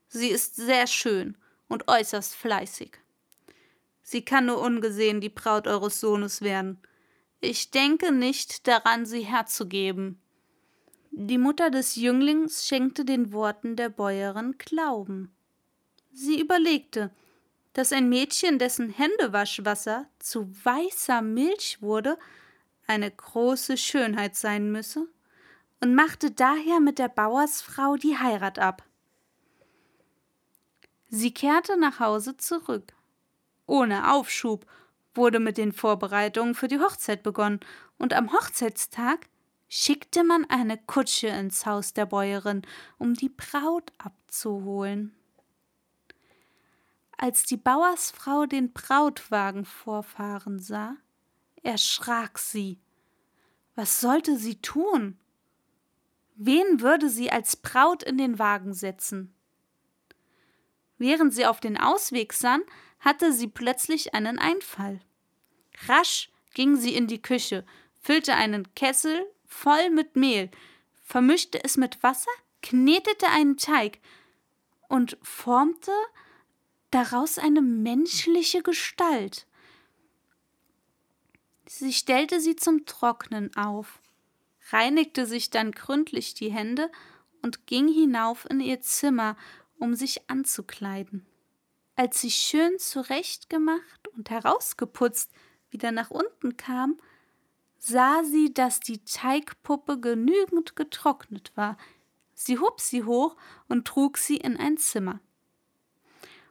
Sie 0.09 0.29
ist 0.29 0.57
sehr 0.57 0.87
schön 0.87 1.37
und 1.69 1.89
äußerst 1.89 2.35
fleißig. 2.35 2.99
Sie 4.03 4.25
kann 4.25 4.47
nur 4.47 4.61
ungesehen 4.61 5.21
die 5.21 5.29
Braut 5.29 5.67
eures 5.67 6.01
Sohnes 6.01 6.43
werden. 6.43 6.79
Ich 7.41 7.71
denke 7.71 8.13
nicht 8.13 8.67
daran, 8.67 9.07
sie 9.07 9.23
herzugeben. 9.23 10.21
Die 11.13 11.39
Mutter 11.39 11.71
des 11.71 11.97
Jünglings 11.97 12.67
schenkte 12.67 13.05
den 13.05 13.33
Worten 13.33 13.77
der 13.77 13.89
Bäuerin 13.89 14.57
Glauben. 14.59 15.33
Sie 16.13 16.41
überlegte, 16.41 17.11
dass 17.73 17.93
ein 17.93 18.09
Mädchen, 18.09 18.59
dessen 18.59 18.91
Händewaschwasser 18.91 20.07
zu 20.19 20.51
weißer 20.65 21.23
Milch 21.23 21.81
wurde, 21.81 22.19
eine 22.87 23.11
große 23.11 23.77
Schönheit 23.77 24.35
sein 24.37 24.73
müsse 24.73 25.07
und 25.81 25.95
machte 25.95 26.31
daher 26.31 26.81
mit 26.81 26.99
der 26.99 27.09
Bauersfrau 27.09 27.97
die 27.97 28.19
Heirat 28.19 28.59
ab. 28.59 28.83
Sie 31.09 31.33
kehrte 31.33 31.79
nach 31.79 32.01
Hause 32.01 32.37
zurück. 32.37 32.93
Ohne 33.67 34.13
Aufschub 34.13 34.67
wurde 35.15 35.41
mit 35.41 35.59
den 35.59 35.73
Vorbereitungen 35.73 36.55
für 36.55 36.69
die 36.69 36.79
Hochzeit 36.79 37.23
begonnen, 37.23 37.61
und 37.99 38.15
am 38.15 38.33
Hochzeitstag 38.33 39.29
schickte 39.69 40.25
man 40.25 40.45
eine 40.49 40.79
Kutsche 40.79 41.29
ins 41.29 41.67
Haus 41.67 41.93
der 41.93 42.07
Bäuerin, 42.07 42.63
um 42.99 43.15
die 43.15 43.29
Braut 43.29 43.93
abzuholen. 43.99 45.15
Als 47.23 47.43
die 47.43 47.59
Bauersfrau 47.59 48.47
den 48.47 48.73
Brautwagen 48.73 49.67
vorfahren 49.67 50.59
sah, 50.59 50.97
erschrak 51.63 52.39
sie. 52.39 52.81
Was 53.75 54.01
sollte 54.01 54.39
sie 54.39 54.63
tun? 54.63 55.21
Wen 56.37 56.81
würde 56.81 57.11
sie 57.11 57.31
als 57.31 57.57
Braut 57.57 58.03
in 58.03 58.17
den 58.17 58.39
Wagen 58.39 58.73
setzen? 58.73 59.35
Während 60.97 61.35
sie 61.35 61.45
auf 61.45 61.61
den 61.61 61.77
Ausweg 61.77 62.33
sann, 62.33 62.63
hatte 63.01 63.35
sie 63.35 63.49
plötzlich 63.49 64.15
einen 64.15 64.39
Einfall. 64.39 64.99
Rasch 65.89 66.31
ging 66.55 66.77
sie 66.77 66.95
in 66.95 67.07
die 67.07 67.21
Küche, 67.21 67.67
füllte 68.01 68.35
einen 68.35 68.75
Kessel 68.75 69.27
voll 69.45 69.91
mit 69.91 70.17
Mehl, 70.17 70.51
vermischte 71.05 71.63
es 71.63 71.77
mit 71.77 72.03
Wasser, 72.03 72.33
knetete 72.63 73.27
einen 73.29 73.59
Teig 73.59 73.99
und 74.89 75.19
formte 75.21 75.93
daraus 76.91 77.39
eine 77.39 77.63
menschliche 77.63 78.63
Gestalt. 78.63 79.47
Sie 81.67 81.93
stellte 81.93 82.41
sie 82.41 82.57
zum 82.57 82.85
Trocknen 82.85 83.55
auf, 83.57 84.01
reinigte 84.71 85.27
sich 85.27 85.51
dann 85.51 85.73
gründlich 85.73 86.35
die 86.35 86.51
Hände 86.51 86.91
und 87.43 87.67
ging 87.67 87.89
hinauf 87.89 88.47
in 88.51 88.61
ihr 88.61 88.81
Zimmer, 88.81 89.37
um 89.79 89.95
sich 89.95 90.29
anzukleiden. 90.29 91.27
Als 91.95 92.21
sie 92.21 92.31
schön 92.31 92.79
zurechtgemacht 92.79 94.09
und 94.17 94.31
herausgeputzt 94.31 95.31
wieder 95.71 95.93
nach 95.93 96.11
unten 96.11 96.57
kam, 96.57 96.99
sah 97.79 98.25
sie, 98.25 98.53
dass 98.53 98.81
die 98.81 99.05
Teigpuppe 99.05 100.01
genügend 100.01 100.77
getrocknet 100.77 101.53
war. 101.55 101.77
Sie 102.35 102.59
hob 102.59 102.81
sie 102.81 103.05
hoch 103.05 103.37
und 103.69 103.87
trug 103.87 104.19
sie 104.19 104.37
in 104.37 104.57
ein 104.57 104.77
Zimmer 104.77 105.21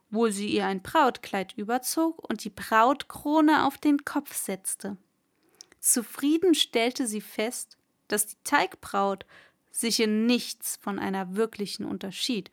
wo 0.10 0.30
sie 0.30 0.48
ihr 0.48 0.66
ein 0.66 0.82
Brautkleid 0.82 1.54
überzog 1.58 2.28
und 2.28 2.44
die 2.44 2.50
Brautkrone 2.50 3.66
auf 3.66 3.78
den 3.78 4.06
Kopf 4.06 4.34
setzte. 4.36 4.98
Zufrieden 5.80 6.56
stellte 6.56 7.08
sie 7.08 7.22
fest, 7.22 7.78
dass 8.08 8.28
die 8.28 8.38
Teigbraut 8.44 9.26
sich 9.72 10.00
in 10.00 10.26
nichts 10.26 10.78
von 10.78 11.00
einer 11.00 11.36
wirklichen 11.36 11.86
unterschied 11.86 12.52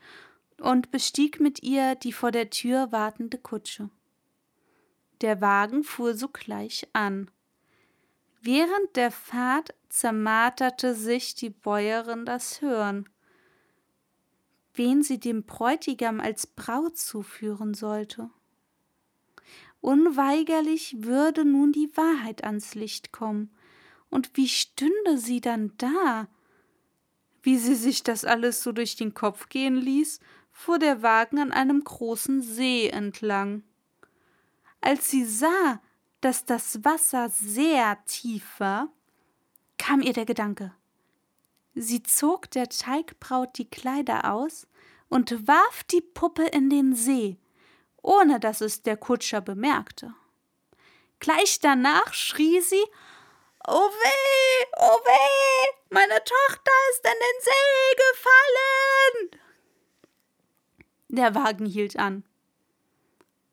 und 0.61 0.91
bestieg 0.91 1.41
mit 1.41 1.63
ihr 1.63 1.95
die 1.95 2.13
vor 2.13 2.31
der 2.31 2.51
Tür 2.51 2.93
wartende 2.93 3.39
Kutsche. 3.39 3.91
Der 5.23 5.41
Wagen 5.41 5.83
fuhr 5.83 6.15
sogleich 6.15 6.87
an. 6.93 7.31
Während 8.43 8.97
der 8.97 9.11
Fahrt 9.11 9.75
zermarterte 9.89 10.95
sich 10.95 11.35
die 11.35 11.51
Bäuerin 11.51 12.27
das 12.27 12.61
Hören 12.61 13.09
wen 14.77 15.03
sie 15.03 15.19
dem 15.19 15.45
Bräutigam 15.45 16.21
als 16.21 16.47
Braut 16.47 16.97
zuführen 16.97 17.75
sollte. 17.75 18.31
Unweigerlich 19.81 20.97
würde 21.05 21.45
nun 21.45 21.73
die 21.73 21.91
Wahrheit 21.97 22.45
ans 22.45 22.75
Licht 22.75 23.13
kommen, 23.13 23.51
und 24.09 24.37
wie 24.37 24.49
stünde 24.49 25.19
sie 25.19 25.41
dann 25.41 25.73
da? 25.79 26.29
Wie 27.43 27.59
sie 27.59 27.75
sich 27.75 28.03
das 28.03 28.25
alles 28.25 28.63
so 28.63 28.73
durch 28.73 28.97
den 28.97 29.15
Kopf 29.15 29.49
gehen 29.49 29.77
ließ, 29.77 30.21
fuhr 30.51 30.79
der 30.79 31.03
Wagen 31.03 31.39
an 31.39 31.53
einem 31.53 31.85
großen 31.85 32.41
See 32.41 32.89
entlang. 32.89 33.63
Als 34.81 35.11
sie 35.11 35.25
sah, 35.25 35.81
dass 36.21 36.45
das 36.45 36.85
Wasser 36.85 37.29
sehr 37.29 37.99
tief 38.07 38.59
war, 38.59 38.89
kam 39.79 40.01
ihr 40.01 40.13
der 40.13 40.25
Gedanke, 40.25 40.73
Sie 41.79 42.03
zog 42.03 42.51
der 42.53 42.71
Teigbraut 42.71 43.59
die 43.59 43.69
Kleider 43.69 44.33
aus 44.33 44.67
und 45.11 45.47
warf 45.47 45.85
die 45.85 46.01
Puppe 46.01 46.47
in 46.47 46.71
den 46.71 46.97
See, 46.97 47.37
ohne 48.01 48.41
dass 48.41 48.63
es 48.63 48.83
der 48.83 48.97
Kutscher 48.97 49.43
bemerkte. 49.43 50.15
Gleich 51.21 51.61
danach 51.61 52.15
schrie 52.15 52.63
sie 52.63 52.83
Oh 53.69 53.91
weh, 53.91 54.67
oh 54.79 55.01
weh, 55.05 55.73
meine 55.91 56.17
Tochter 56.25 56.73
ist 56.93 57.05
in 57.05 57.13
den 57.13 57.41
See 57.43 57.97
gefallen. 58.11 59.41
Der 61.09 61.35
Wagen 61.35 61.67
hielt 61.67 61.99
an. 61.99 62.25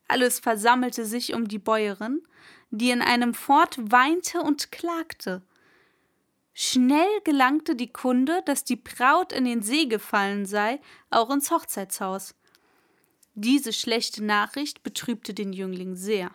Alles 0.07 0.39
versammelte 0.39 1.05
sich 1.05 1.33
um 1.33 1.49
die 1.49 1.59
Bäuerin, 1.59 2.25
die 2.69 2.91
in 2.91 3.01
einem 3.01 3.33
Fort 3.33 3.75
weinte 3.91 4.39
und 4.39 4.71
klagte. 4.71 5.41
Schnell 6.53 7.09
gelangte 7.23 7.75
die 7.75 7.91
Kunde, 7.91 8.43
dass 8.45 8.63
die 8.63 8.75
Braut 8.75 9.33
in 9.33 9.45
den 9.45 9.63
See 9.63 9.85
gefallen 9.85 10.45
sei, 10.45 10.79
auch 11.09 11.31
ins 11.31 11.49
Hochzeitshaus. 11.49 12.35
Diese 13.33 13.73
schlechte 13.73 14.23
Nachricht 14.23 14.83
betrübte 14.83 15.33
den 15.33 15.53
Jüngling 15.53 15.95
sehr. 15.95 16.31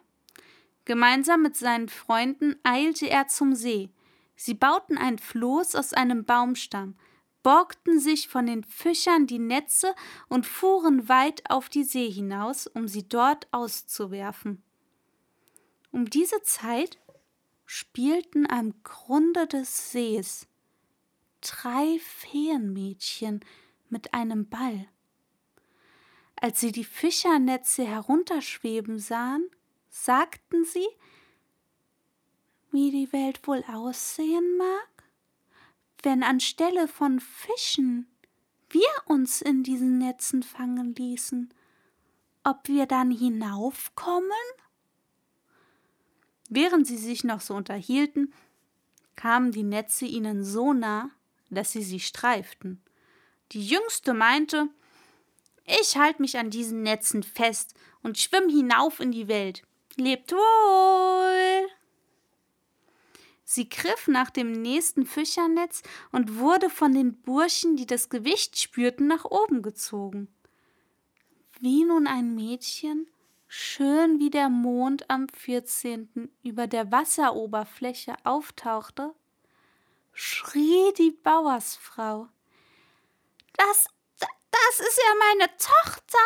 Gemeinsam 0.85 1.43
mit 1.43 1.57
seinen 1.57 1.89
Freunden 1.89 2.57
eilte 2.65 3.09
er 3.09 3.29
zum 3.29 3.55
See. 3.55 3.91
Sie 4.35 4.55
bauten 4.55 4.99
ein 4.99 5.19
Floß 5.19 5.77
aus 5.77 5.93
einem 5.93 6.25
Baumstamm, 6.25 6.97
borgten 7.45 8.01
sich 8.01 8.29
von 8.29 8.47
den 8.47 8.65
Fischern 8.65 9.27
die 9.27 9.39
Netze 9.39 9.95
und 10.29 10.47
fuhren 10.47 11.09
weit 11.09 11.49
auf 11.49 11.69
die 11.69 11.85
See 11.85 12.11
hinaus, 12.11 12.67
um 12.67 12.89
sie 12.89 13.09
dort 13.09 13.47
auszuwerfen. 13.53 14.63
Um 15.93 16.11
diese 16.11 16.43
Zeit 16.43 16.99
spielten 17.71 18.51
am 18.51 18.83
Grunde 18.83 19.47
des 19.47 19.93
Sees 19.93 20.49
drei 21.43 21.99
Feenmädchen 21.99 23.45
mit 23.91 24.15
einem 24.15 24.49
Ball. 24.49 24.89
Als 26.41 26.61
sie 26.61 26.73
die 26.73 26.85
Fischernetze 26.85 27.85
herunterschweben 27.85 28.99
sahen, 28.99 29.51
sagten 29.91 30.65
sie, 30.65 30.87
wie 32.71 32.91
die 32.91 33.13
Welt 33.13 33.47
wohl 33.47 33.63
aussehen 33.69 34.57
mag, 34.57 35.05
wenn 36.03 36.23
anstelle 36.23 36.89
von 36.89 37.21
Fischen 37.21 38.09
wir 38.71 38.89
uns 39.05 39.43
in 39.43 39.63
diesen 39.63 39.99
Netzen 39.99 40.43
fangen 40.43 40.95
ließen, 40.95 41.53
ob 42.45 42.67
wir 42.67 42.87
dann 42.87 43.11
hinaufkommen? 43.11 44.31
Während 46.49 46.87
sie 46.87 46.97
sich 46.97 47.25
noch 47.25 47.41
so 47.41 47.55
unterhielten, 47.55 48.33
kamen 49.17 49.53
die 49.53 49.63
Netze 49.63 50.07
ihnen 50.07 50.45
so 50.45 50.73
nah, 50.73 51.11
dass 51.51 51.73
sie 51.73 51.83
sie 51.83 52.01
streiften. 52.01 52.83
Die 53.53 53.67
Jüngste 53.67 54.15
meinte, 54.15 54.69
ich 55.67 55.97
halte 55.97 56.23
mich 56.23 56.39
an 56.39 56.51
diesen 56.51 56.83
Netzen 56.83 57.23
fest 57.23 57.75
und 58.03 58.19
schwimm 58.19 58.49
hinauf 58.49 59.01
in 59.01 59.13
die 59.13 59.29
Welt. 59.29 59.63
Lebt 59.97 60.33
wohl! 60.33 61.69
Sie 63.45 63.69
griff 63.69 64.09
nach 64.09 64.31
dem 64.31 64.53
nächsten 64.53 65.07
Fischernetz 65.07 65.83
und 66.13 66.39
wurde 66.39 66.69
von 66.71 66.93
den 66.93 67.21
Burschen, 67.23 67.77
die 67.77 67.87
das 67.87 68.11
Gewicht 68.11 68.59
spürten, 68.59 69.07
nach 69.07 69.25
oben 69.25 69.63
gezogen. 69.63 70.29
Wie 71.61 71.85
nun 71.85 72.07
ein 72.07 72.35
Mädchen 72.35 73.09
schön 73.49 74.21
wie 74.21 74.31
der 74.31 74.51
Mond 74.51 75.09
am 75.11 75.27
14. 75.29 76.31
über 76.43 76.67
der 76.67 76.93
Wasseroberfläche 76.93 78.15
auftauchte, 78.25 79.15
schrie 80.13 80.93
die 80.99 81.11
Bauersfrau. 81.11 82.29
Das, 83.57 83.89
das 84.19 84.81
ist 84.81 84.99
ja 84.99 85.15
meine 85.19 85.51
Tochter! 85.57 86.19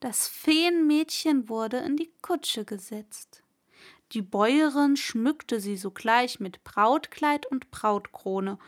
Das 0.00 0.28
Feenmädchen 0.28 1.48
wurde 1.48 1.78
in 1.78 1.96
die 1.96 2.12
Kutsche 2.22 2.64
gesetzt. 2.64 3.42
Die 4.12 4.22
Bäuerin 4.22 4.96
schmückte 4.96 5.60
sie 5.60 5.76
sogleich 5.76 6.40
mit 6.40 6.64
Brautkleid 6.64 7.44
und 7.46 7.70
Brautkrone. 7.70 8.58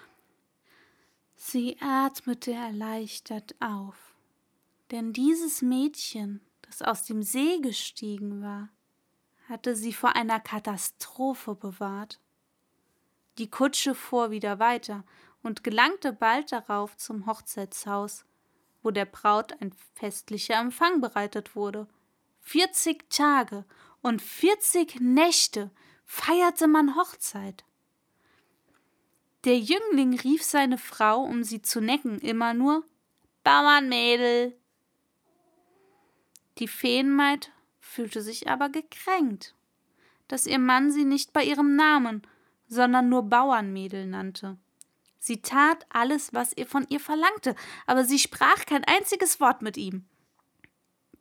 Sie 1.35 1.79
atmete 1.81 2.53
erleichtert 2.53 3.55
auf, 3.61 3.97
denn 4.91 5.15
dieses 5.15 5.63
Mädchen 5.63 6.45
das 6.71 6.83
aus 6.83 7.03
dem 7.05 7.23
See 7.23 7.59
gestiegen 7.59 8.43
war, 8.43 8.69
hatte 9.49 9.75
sie 9.75 9.93
vor 9.93 10.15
einer 10.15 10.39
Katastrophe 10.39 11.57
bewahrt. 11.57 12.21
Die 13.39 13.51
Kutsche 13.51 13.97
fuhr 13.97 14.31
wieder 14.31 14.61
weiter 14.61 15.05
und 15.43 15.65
gelangte 15.65 16.13
bald 16.13 16.53
darauf 16.53 16.97
zum 16.97 17.27
Hochzeitshaus, 17.27 18.25
wo 18.83 18.93
der 18.93 19.05
Braut 19.05 19.61
ein 19.61 19.73
festlicher 19.95 20.61
Empfang 20.61 21.01
bereitet 21.01 21.57
wurde. 21.57 21.89
Vierzig 22.39 23.11
Tage 23.11 23.65
und 24.01 24.23
vierzig 24.23 25.01
Nächte 25.01 25.71
feierte 26.05 26.69
man 26.69 26.95
Hochzeit. 26.95 27.65
Der 29.45 29.59
Jüngling 29.59 30.21
rief 30.21 30.45
seine 30.45 30.79
Frau, 30.79 31.23
um 31.23 31.43
sie 31.43 31.63
zu 31.63 31.81
necken, 31.81 32.21
immer 32.21 32.55
nur 32.55 32.85
Bauernmädel, 33.43 34.60
die 36.61 36.69
Feenmaid 36.69 37.51
fühlte 37.81 38.23
sich 38.23 38.49
aber 38.49 38.69
gekränkt, 38.69 39.55
dass 40.29 40.47
ihr 40.47 40.59
Mann 40.59 40.93
sie 40.93 41.05
nicht 41.05 41.33
bei 41.33 41.43
ihrem 41.43 41.75
Namen, 41.75 42.23
sondern 42.69 43.09
nur 43.09 43.25
Bauernmädel 43.25 44.07
nannte. 44.07 44.59
Sie 45.19 45.43
tat 45.43 45.87
alles, 45.89 46.33
was 46.33 46.53
er 46.53 46.67
von 46.67 46.87
ihr 46.89 47.01
verlangte, 47.01 47.57
aber 47.87 48.05
sie 48.05 48.19
sprach 48.19 48.65
kein 48.67 48.85
einziges 48.85 49.41
Wort 49.41 49.63
mit 49.63 49.77
ihm. 49.77 50.05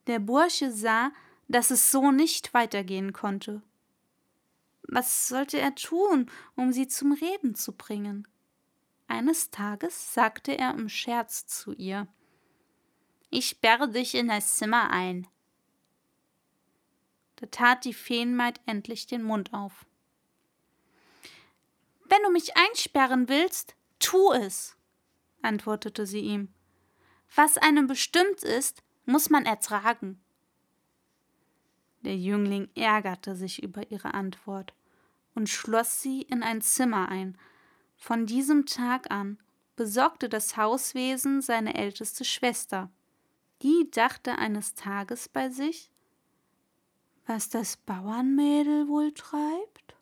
Der 0.08 0.20
Bursche 0.20 0.72
sah, 0.72 1.12
dass 1.48 1.72
es 1.72 1.92
so 1.92 2.12
nicht 2.12 2.54
weitergehen 2.54 3.14
konnte. 3.14 3.62
Was 4.84 5.28
sollte 5.28 5.60
er 5.60 5.76
tun, 5.76 6.30
um 6.56 6.72
sie 6.72 6.88
zum 6.88 7.14
Reden 7.14 7.56
zu 7.56 7.74
bringen? 7.74 8.28
Eines 9.08 9.50
Tages 9.50 10.14
sagte 10.14 10.58
er 10.58 10.74
im 10.74 10.90
Scherz 10.90 11.48
zu 11.48 11.74
ihr 11.74 12.08
ich 13.30 13.48
sperre 13.48 13.90
dich 13.90 14.16
in 14.16 14.28
das 14.28 14.56
Zimmer 14.56 14.90
ein. 14.92 15.28
Da 17.36 17.48
tat 17.48 17.86
die 17.86 17.94
Feenmaid 17.94 18.60
endlich 18.66 19.08
den 19.08 19.24
Mund 19.24 19.54
auf. 19.54 19.86
Wenn 22.06 22.22
du 22.24 22.32
mich 22.32 22.58
einsperren 22.58 23.30
willst, 23.30 23.76
tu 24.00 24.32
es, 24.34 24.76
antwortete 25.42 26.06
sie 26.06 26.22
ihm. 26.22 26.50
Was 27.36 27.58
einem 27.58 27.88
bestimmt 27.88 28.44
ist, 28.44 28.82
muss 29.06 29.30
man 29.30 29.46
ertragen. 29.46 30.20
Der 32.02 32.18
Jüngling 32.18 32.70
ärgerte 32.76 33.36
sich 33.36 33.62
über 33.62 33.92
ihre 33.92 34.14
Antwort 34.14 34.74
und 35.36 35.50
schloss 35.50 36.02
sie 36.02 36.22
in 36.24 36.44
ein 36.44 36.62
Zimmer 36.62 37.10
ein. 37.10 37.38
Von 37.96 38.26
diesem 38.26 38.66
Tag 38.66 39.12
an 39.12 39.38
besorgte 39.76 40.30
das 40.30 40.58
Hauswesen 40.58 41.42
seine 41.42 41.76
älteste 41.76 42.26
Schwester. 42.26 42.90
Die 43.62 43.90
dachte 43.92 44.38
eines 44.38 44.74
Tages 44.76 45.28
bei 45.28 45.50
sich, 45.50 45.92
was 47.26 47.50
das 47.50 47.78
Bauernmädel 47.78 48.88
wohl 48.88 49.14
treibt? 49.14 49.96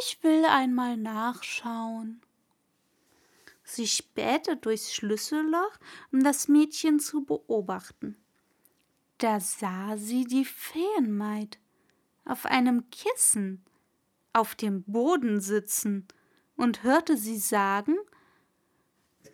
Ich 0.00 0.22
will 0.22 0.44
einmal 0.44 0.96
nachschauen. 0.96 2.20
Sie 3.62 3.86
spähte 3.86 4.56
durchs 4.56 4.92
Schlüsselloch, 4.92 5.78
um 6.12 6.24
das 6.24 6.48
Mädchen 6.48 6.98
zu 6.98 7.24
beobachten. 7.24 8.16
Da 9.18 9.38
sah 9.38 9.96
sie 9.96 10.24
die 10.24 10.44
Feenmaid 10.44 11.58
auf 12.24 12.46
einem 12.46 12.90
Kissen 12.90 13.64
auf 14.32 14.54
dem 14.54 14.82
Boden 14.84 15.40
sitzen 15.40 16.06
und 16.56 16.82
hörte 16.82 17.16
sie 17.16 17.38
sagen 17.38 17.96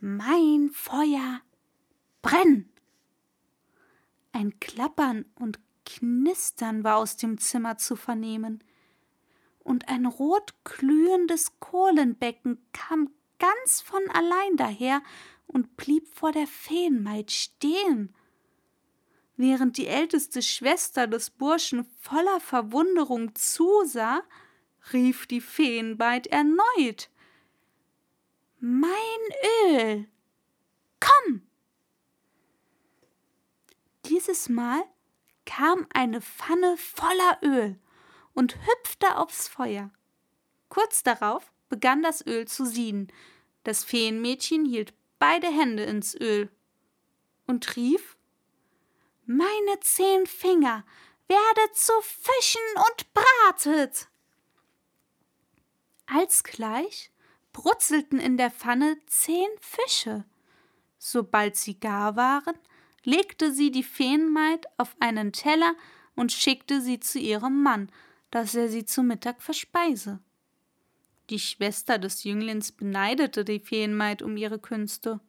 Mein 0.01 0.71
Feuer, 0.73 1.41
brenn. 2.23 2.69
Ein 4.37 4.61
Klappern 4.61 5.25
und 5.37 5.59
Knistern 5.87 6.85
war 6.85 6.99
aus 6.99 7.17
dem 7.17 7.39
Zimmer 7.39 7.79
zu 7.79 7.97
vernehmen, 7.97 8.63
und 9.61 9.89
ein 9.89 10.07
rot 10.07 10.55
glühendes 10.63 11.59
Kohlenbecken 11.59 12.59
kam 12.73 13.11
ganz 13.39 13.81
von 13.81 14.03
allein 14.11 14.57
daher 14.57 15.03
und 15.47 15.77
blieb 15.77 16.07
vor 16.15 16.33
der 16.33 16.47
Feenmaid 16.47 17.33
stehen 17.33 18.15
während 19.37 19.77
die 19.77 19.87
älteste 19.87 20.43
Schwester 20.43 21.07
des 21.07 21.31
Burschen 21.31 21.87
voller 22.01 22.41
Verwunderung 22.41 23.35
zusah, 23.35 24.23
rief 24.93 25.27
die 25.27 25.41
Feenbeid 25.41 26.27
erneut 26.29 27.11
Mein 28.59 28.93
Öl. 29.71 30.09
Komm. 31.01 31.46
Dieses 34.09 34.49
Mal 34.49 34.83
kam 35.45 35.87
eine 35.93 36.21
Pfanne 36.21 36.77
voller 36.77 37.39
Öl 37.43 37.79
und 38.35 38.57
hüpfte 38.67 39.17
aufs 39.17 39.49
Feuer. 39.49 39.91
Kurz 40.69 41.03
darauf 41.03 41.53
begann 41.69 42.03
das 42.03 42.25
Öl 42.27 42.47
zu 42.47 42.67
sieden. 42.67 43.13
Das 43.65 43.85
Feenmädchen 43.85 44.65
hielt 44.65 44.95
beide 45.19 45.49
Hände 45.49 45.85
ins 45.85 46.15
Öl 46.15 46.51
und 47.47 47.77
rief 47.77 48.17
meine 49.29 49.81
zehn 49.81 50.25
Finger 50.27 50.85
werdet 51.27 51.75
zu 51.75 51.93
Fischen 52.03 52.61
und 52.89 53.13
bratet. 53.13 54.07
Alsgleich 56.07 57.11
brutzelten 57.53 58.21
in 58.21 58.37
der 58.37 58.53
Pfanne 58.53 58.99
zehn 59.07 59.49
Fische. 59.61 60.25
Sobald 60.99 61.57
sie 61.57 61.81
gar 61.81 62.15
waren, 62.15 62.57
legte 63.07 63.53
sie 63.53 63.71
die 63.71 63.85
Feenmaid 63.85 64.67
auf 64.77 64.97
einen 64.99 65.33
Teller 65.33 65.75
und 66.17 66.33
schickte 66.33 66.81
sie 66.81 66.99
zu 66.99 67.19
ihrem 67.19 67.63
Mann, 67.63 67.91
dass 68.31 68.55
er 68.55 68.69
sie 68.69 68.85
zu 68.85 69.03
Mittag 69.03 69.41
verspeise. 69.41 70.19
Die 71.31 71.39
Schwester 71.39 71.99
des 71.99 72.25
Jünglings 72.25 72.73
beneidete 72.73 73.45
die 73.45 73.61
Feenmaid 73.61 74.23
um 74.23 74.37
ihre 74.37 74.59
Künste. 74.59 75.21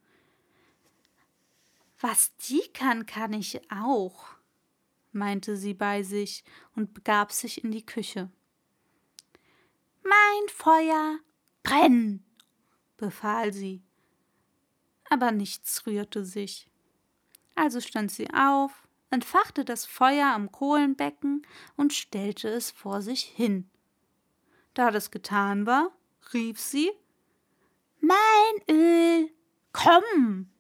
Was 2.00 2.36
die 2.38 2.64
kann, 2.74 3.06
kann 3.06 3.34
ich 3.34 3.62
auch, 3.72 4.26
meinte 5.12 5.56
sie 5.56 5.74
bei 5.74 6.02
sich 6.02 6.44
und 6.76 6.96
begab 6.96 7.32
sich 7.32 7.64
in 7.64 7.72
die 7.72 7.86
Küche. 7.86 8.32
Mein 10.04 10.50
Feuer, 10.50 11.20
brenn, 11.62 12.24
befahl 12.98 13.54
sie. 13.54 13.84
Aber 15.10 15.32
nichts 15.32 15.86
rührte 15.86 16.26
sich. 16.26 16.67
Also 17.58 17.82
stand 17.82 18.12
sie 18.12 18.30
auf, 18.36 18.88
entfachte 19.10 19.66
das 19.66 19.84
Feuer 19.84 20.28
am 20.28 20.52
Kohlenbecken 20.52 21.46
und 21.76 21.92
stellte 21.92 22.48
es 22.50 22.70
vor 22.70 23.02
sich 23.02 23.24
hin. 23.24 23.68
Da 24.76 24.92
das 24.92 25.10
getan 25.10 25.66
war, 25.66 25.92
rief 26.34 26.60
sie 26.60 26.92
Mein 28.00 28.14
Öl, 28.70 29.32
komm! 29.74 30.52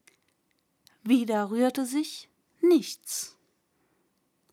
Wieder 1.03 1.51
rührte 1.51 1.85
sich 1.85 2.29
nichts. 2.61 3.37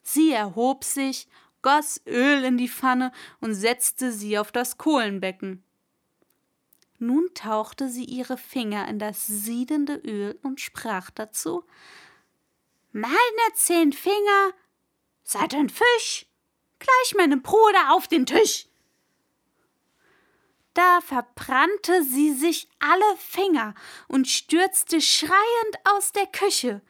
Sie 0.02 0.30
erhob 0.30 0.84
sich, 0.84 1.26
goss 1.62 2.02
Öl 2.06 2.44
in 2.44 2.58
die 2.58 2.68
Pfanne 2.68 3.10
und 3.40 3.54
setzte 3.54 4.12
sie 4.12 4.38
auf 4.38 4.52
das 4.52 4.76
Kohlenbecken. 4.76 5.64
Nun 6.98 7.30
tauchte 7.32 7.88
sie 7.88 8.04
ihre 8.04 8.36
Finger 8.36 8.86
in 8.86 8.98
das 8.98 9.26
siedende 9.26 9.96
Öl 9.96 10.38
und 10.42 10.60
sprach 10.60 11.10
dazu 11.10 11.64
Meine 12.96 13.10
zehn 13.54 13.92
Finger 13.92 14.52
seid 15.24 15.52
ein 15.52 15.68
Fisch, 15.68 16.26
gleich 16.78 17.14
meinem 17.16 17.42
Bruder 17.42 17.92
auf 17.92 18.06
den 18.06 18.24
Tisch. 18.24 18.68
Da 20.74 21.00
verbrannte 21.00 22.04
sie 22.04 22.32
sich 22.32 22.68
alle 22.78 23.16
Finger 23.16 23.74
und 24.06 24.28
stürzte 24.28 25.00
schreiend 25.00 25.76
aus 25.82 26.12
der 26.12 26.28
Küche. 26.28 26.82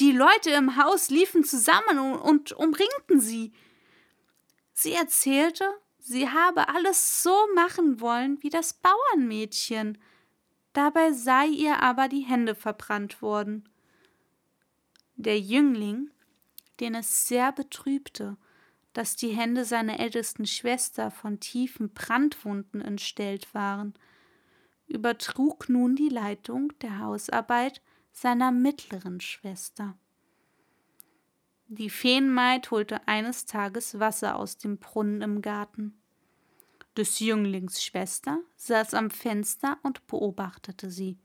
Die 0.00 0.10
Leute 0.10 0.50
im 0.50 0.76
Haus 0.82 1.10
liefen 1.10 1.44
zusammen 1.44 2.16
und 2.16 2.50
umringten 2.50 3.20
sie. 3.20 3.52
Sie 4.72 4.94
erzählte, 4.94 5.72
sie 6.00 6.28
habe 6.28 6.70
alles 6.70 7.22
so 7.22 7.36
machen 7.54 8.00
wollen 8.00 8.42
wie 8.42 8.50
das 8.50 8.72
Bauernmädchen. 8.72 9.96
Dabei 10.72 11.12
sei 11.12 11.46
ihr 11.46 11.80
aber 11.84 12.08
die 12.08 12.22
Hände 12.22 12.56
verbrannt 12.56 13.22
worden. 13.22 13.68
Der 15.16 15.40
Jüngling, 15.40 16.10
den 16.78 16.94
es 16.94 17.26
sehr 17.26 17.50
betrübte, 17.52 18.36
dass 18.92 19.16
die 19.16 19.30
Hände 19.30 19.64
seiner 19.64 19.98
ältesten 19.98 20.46
Schwester 20.46 21.10
von 21.10 21.40
tiefen 21.40 21.92
Brandwunden 21.92 22.80
entstellt 22.80 23.52
waren, 23.54 23.94
übertrug 24.86 25.68
nun 25.68 25.96
die 25.96 26.08
Leitung 26.10 26.72
der 26.80 26.98
Hausarbeit 26.98 27.82
seiner 28.12 28.52
mittleren 28.52 29.20
Schwester. 29.20 29.98
Die 31.68 31.90
Feenmaid 31.90 32.70
holte 32.70 33.08
eines 33.08 33.46
Tages 33.46 33.98
Wasser 33.98 34.36
aus 34.36 34.56
dem 34.56 34.78
Brunnen 34.78 35.22
im 35.22 35.42
Garten. 35.42 35.98
Des 36.96 37.18
Jünglings 37.20 37.82
Schwester 37.82 38.38
saß 38.56 38.94
am 38.94 39.10
Fenster 39.10 39.78
und 39.82 40.06
beobachtete 40.06 40.90
sie. 40.90 41.18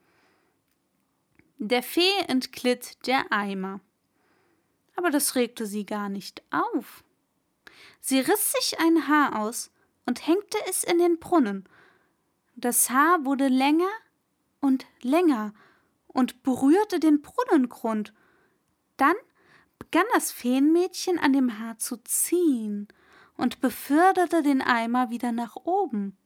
Der 1.63 1.83
Fee 1.83 2.17
entglitt 2.27 3.05
der 3.05 3.31
Eimer. 3.31 3.81
Aber 4.95 5.11
das 5.11 5.35
regte 5.35 5.67
sie 5.67 5.85
gar 5.85 6.09
nicht 6.09 6.41
auf. 6.49 7.03
Sie 7.99 8.19
riss 8.19 8.53
sich 8.53 8.79
ein 8.79 9.07
Haar 9.07 9.39
aus 9.39 9.69
und 10.07 10.25
hängte 10.25 10.57
es 10.67 10.83
in 10.83 10.97
den 10.97 11.19
Brunnen. 11.19 11.69
Das 12.55 12.89
Haar 12.89 13.25
wurde 13.25 13.47
länger 13.47 13.91
und 14.59 14.87
länger 15.03 15.53
und 16.07 16.41
berührte 16.41 16.99
den 16.99 17.21
Brunnengrund. 17.21 18.11
Dann 18.97 19.15
begann 19.77 20.07
das 20.15 20.31
Feenmädchen 20.31 21.19
an 21.19 21.31
dem 21.31 21.59
Haar 21.59 21.77
zu 21.77 21.97
ziehen 21.97 22.87
und 23.37 23.61
beförderte 23.61 24.41
den 24.41 24.63
Eimer 24.63 25.11
wieder 25.11 25.31
nach 25.31 25.55
oben. 25.57 26.17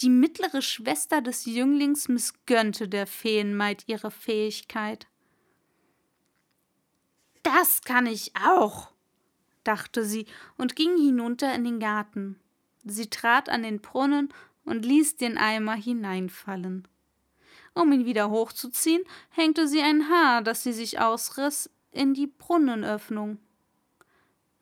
Die 0.00 0.10
mittlere 0.10 0.62
Schwester 0.62 1.20
des 1.20 1.44
Jünglings 1.44 2.08
missgönnte 2.08 2.88
der 2.88 3.06
Feenmaid 3.06 3.84
ihre 3.88 4.12
Fähigkeit. 4.12 5.08
Das 7.42 7.82
kann 7.82 8.06
ich 8.06 8.32
auch, 8.36 8.92
dachte 9.64 10.04
sie 10.04 10.26
und 10.56 10.76
ging 10.76 10.96
hinunter 10.96 11.52
in 11.52 11.64
den 11.64 11.80
Garten. 11.80 12.38
Sie 12.84 13.10
trat 13.10 13.48
an 13.48 13.64
den 13.64 13.80
Brunnen 13.80 14.32
und 14.64 14.84
ließ 14.84 15.16
den 15.16 15.36
Eimer 15.36 15.74
hineinfallen. 15.74 16.86
Um 17.74 17.92
ihn 17.92 18.04
wieder 18.04 18.30
hochzuziehen, 18.30 19.02
hängte 19.30 19.66
sie 19.66 19.80
ein 19.80 20.08
Haar, 20.08 20.42
das 20.42 20.62
sie 20.62 20.72
sich 20.72 21.00
ausriss, 21.00 21.70
in 21.90 22.14
die 22.14 22.26
Brunnenöffnung. 22.26 23.38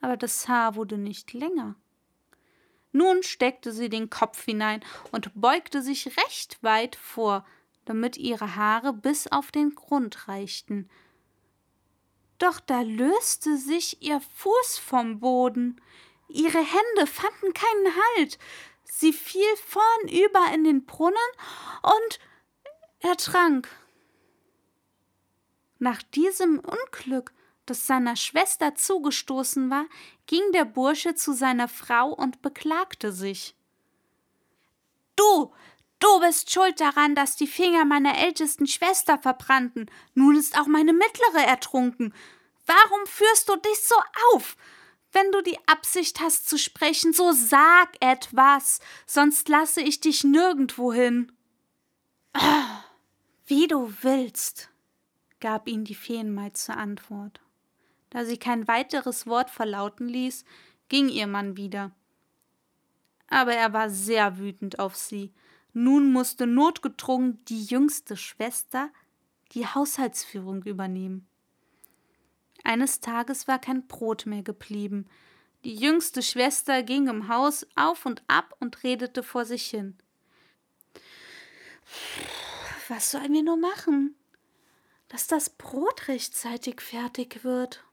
Aber 0.01 0.17
das 0.17 0.49
Haar 0.49 0.77
wurde 0.77 0.97
nicht 0.97 1.33
länger. 1.33 1.77
Nun 2.97 3.23
steckte 3.23 3.73
sie 3.73 3.91
den 3.91 4.09
Kopf 4.09 4.45
hinein 4.45 4.83
und 5.13 5.31
beugte 5.35 5.83
sich 5.83 6.17
recht 6.17 6.63
weit 6.63 6.97
vor, 6.97 7.45
damit 7.85 8.17
ihre 8.17 8.57
Haare 8.57 8.95
bis 8.95 9.27
auf 9.29 9.51
den 9.53 9.75
Grund 9.75 10.29
reichten, 10.29 10.89
doch 12.39 12.61
da 12.61 12.83
löste 12.83 13.57
sich 13.57 14.03
ihr 14.03 14.21
Fuß 14.21 14.79
vom 14.79 15.21
Boden. 15.21 15.81
Ihre 16.29 16.59
Hände 16.59 17.07
fanden 17.07 17.53
keinen 17.55 17.97
Halt. 17.97 18.39
Sie 18.85 19.13
fiel 19.13 19.57
vornüber 19.57 20.47
in 20.55 20.65
den 20.65 20.85
Brunnen 20.85 21.17
und 21.83 22.21
ertrank. 23.01 23.69
Nach 25.79 26.03
diesem 26.03 26.59
Unglück, 26.59 27.33
das 27.67 27.87
seiner 27.87 28.17
Schwester 28.17 28.75
zugestoßen 28.75 29.71
war, 29.71 29.87
ging 30.27 30.43
der 30.53 30.65
Bursche 30.65 31.15
zu 31.15 31.33
seiner 31.33 31.69
Frau 31.69 32.13
und 32.13 32.43
beklagte 32.43 33.13
sich. 33.13 33.55
Du, 35.17 35.53
du 35.99 36.21
bist 36.21 36.53
schuld 36.53 36.81
daran, 36.81 37.15
dass 37.15 37.37
die 37.37 37.47
Finger 37.47 37.85
meiner 37.85 38.19
ältesten 38.19 38.67
Schwester 38.67 39.19
verbrannten. 39.19 39.91
Nun 40.15 40.37
ist 40.37 40.59
auch 40.59 40.67
meine 40.67 40.93
mittlere 40.93 41.45
ertrunken. 41.47 42.15
Warum 42.67 43.07
führst 43.07 43.49
du 43.49 43.57
dich 43.57 43.81
so 43.83 43.97
auf? 44.35 44.57
Wenn 45.13 45.33
du 45.33 45.41
die 45.41 45.59
Absicht 45.67 46.21
hast 46.21 46.49
zu 46.49 46.59
sprechen, 46.59 47.13
so 47.13 47.33
sag 47.33 47.97
etwas, 48.01 48.81
sonst 49.07 49.49
lasse 49.49 49.81
ich 49.81 50.01
dich 50.01 50.25
nirgendwo 50.25 50.93
hin. 50.93 51.33
Ah, 52.35 52.85
wie 53.47 53.67
du 53.67 53.91
willst, 54.03 54.69
gab 55.41 55.69
ihn 55.69 55.85
die 55.85 55.95
Feenmaid 55.95 56.57
zur 56.57 56.77
Antwort. 56.77 57.41
Da 58.17 58.25
sie 58.25 58.39
kein 58.39 58.67
weiteres 58.67 59.27
Wort 59.27 59.51
verlauten 59.51 60.09
ließ, 60.09 60.47
ging 60.89 61.11
ihr 61.11 61.27
Mann 61.27 61.59
wieder. 61.59 61.91
Aber 63.29 63.53
er 63.53 63.75
war 63.75 63.91
sehr 63.91 64.39
wütend 64.39 64.79
auf 64.79 64.97
sie. 64.97 65.35
Nun 65.75 66.11
musste 66.15 66.47
notgedrungen 66.47 67.45
die 67.45 67.63
jüngste 67.65 68.17
Schwester 68.17 68.89
die 69.53 69.67
Haushaltsführung 69.67 70.63
übernehmen. 70.63 71.29
Eines 72.65 73.01
Tages 73.01 73.49
war 73.49 73.59
kein 73.59 73.87
Brot 73.87 74.25
mehr 74.25 74.43
geblieben. 74.43 75.05
Die 75.65 75.75
jüngste 75.75 76.23
Schwester 76.23 76.83
ging 76.83 77.09
im 77.09 77.29
Haus 77.29 77.67
auf 77.75 78.07
und 78.07 78.23
ab 78.29 78.57
und 78.61 78.83
redete 78.83 79.23
vor 79.23 79.45
sich 79.45 79.67
hin. 79.67 79.95
Was 82.89 83.11
sollen 83.11 83.35
wir 83.35 83.43
nur 83.43 83.59
machen? 83.59 84.17
Dass 85.09 85.27
das 85.27 85.51
Brot 85.51 86.09
rechtzeitig 86.09 86.81
fertig 86.81 87.45
wird. 87.45 87.85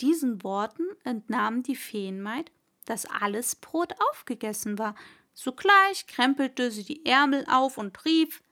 Diesen 0.00 0.42
Worten 0.42 0.86
entnahm 1.04 1.62
die 1.62 1.76
Feenmaid, 1.76 2.50
dass 2.86 3.06
alles 3.06 3.56
Brot 3.56 3.94
aufgegessen 4.10 4.78
war. 4.78 4.94
Sogleich 5.34 6.06
krempelte 6.06 6.70
sie 6.70 6.84
die 6.84 7.04
Ärmel 7.04 7.44
auf 7.48 7.76
und 7.76 8.04
rief 8.04 8.42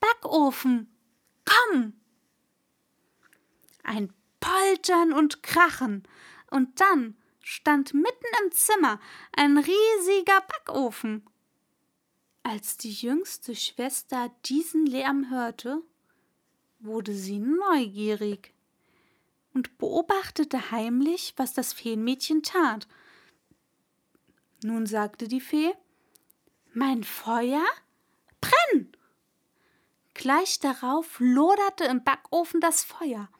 Backofen, 0.00 0.90
komm! 1.44 1.94
Ein 3.82 4.12
Poltern 4.40 5.12
und 5.12 5.42
Krachen, 5.42 6.02
und 6.50 6.80
dann 6.80 7.16
stand 7.40 7.94
mitten 7.94 8.26
im 8.42 8.52
Zimmer 8.52 9.00
ein 9.36 9.58
riesiger 9.58 10.40
Backofen. 10.40 11.24
Als 12.42 12.76
die 12.76 12.92
jüngste 12.92 13.54
Schwester 13.54 14.32
diesen 14.44 14.86
Lärm 14.86 15.30
hörte, 15.30 15.82
wurde 16.78 17.14
sie 17.14 17.38
neugierig 17.38 18.55
und 19.56 19.78
beobachtete 19.78 20.70
heimlich, 20.70 21.32
was 21.38 21.54
das 21.54 21.72
Feenmädchen 21.72 22.42
tat. 22.42 22.86
Nun 24.62 24.84
sagte 24.84 25.28
die 25.28 25.40
Fee 25.40 25.72
Mein 26.74 27.02
Feuer? 27.04 27.64
Brenn! 28.42 28.92
Gleich 30.12 30.60
darauf 30.60 31.16
loderte 31.20 31.84
im 31.84 32.04
Backofen 32.04 32.60
das 32.60 32.84
Feuer. 32.84 33.30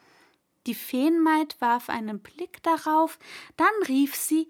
Die 0.66 0.74
Feenmaid 0.74 1.61
warf 1.61 1.90
einen 1.90 2.20
Blick 2.20 2.62
darauf, 2.62 3.18
dann 3.59 3.74
rief 3.87 4.14
sie 4.14 4.48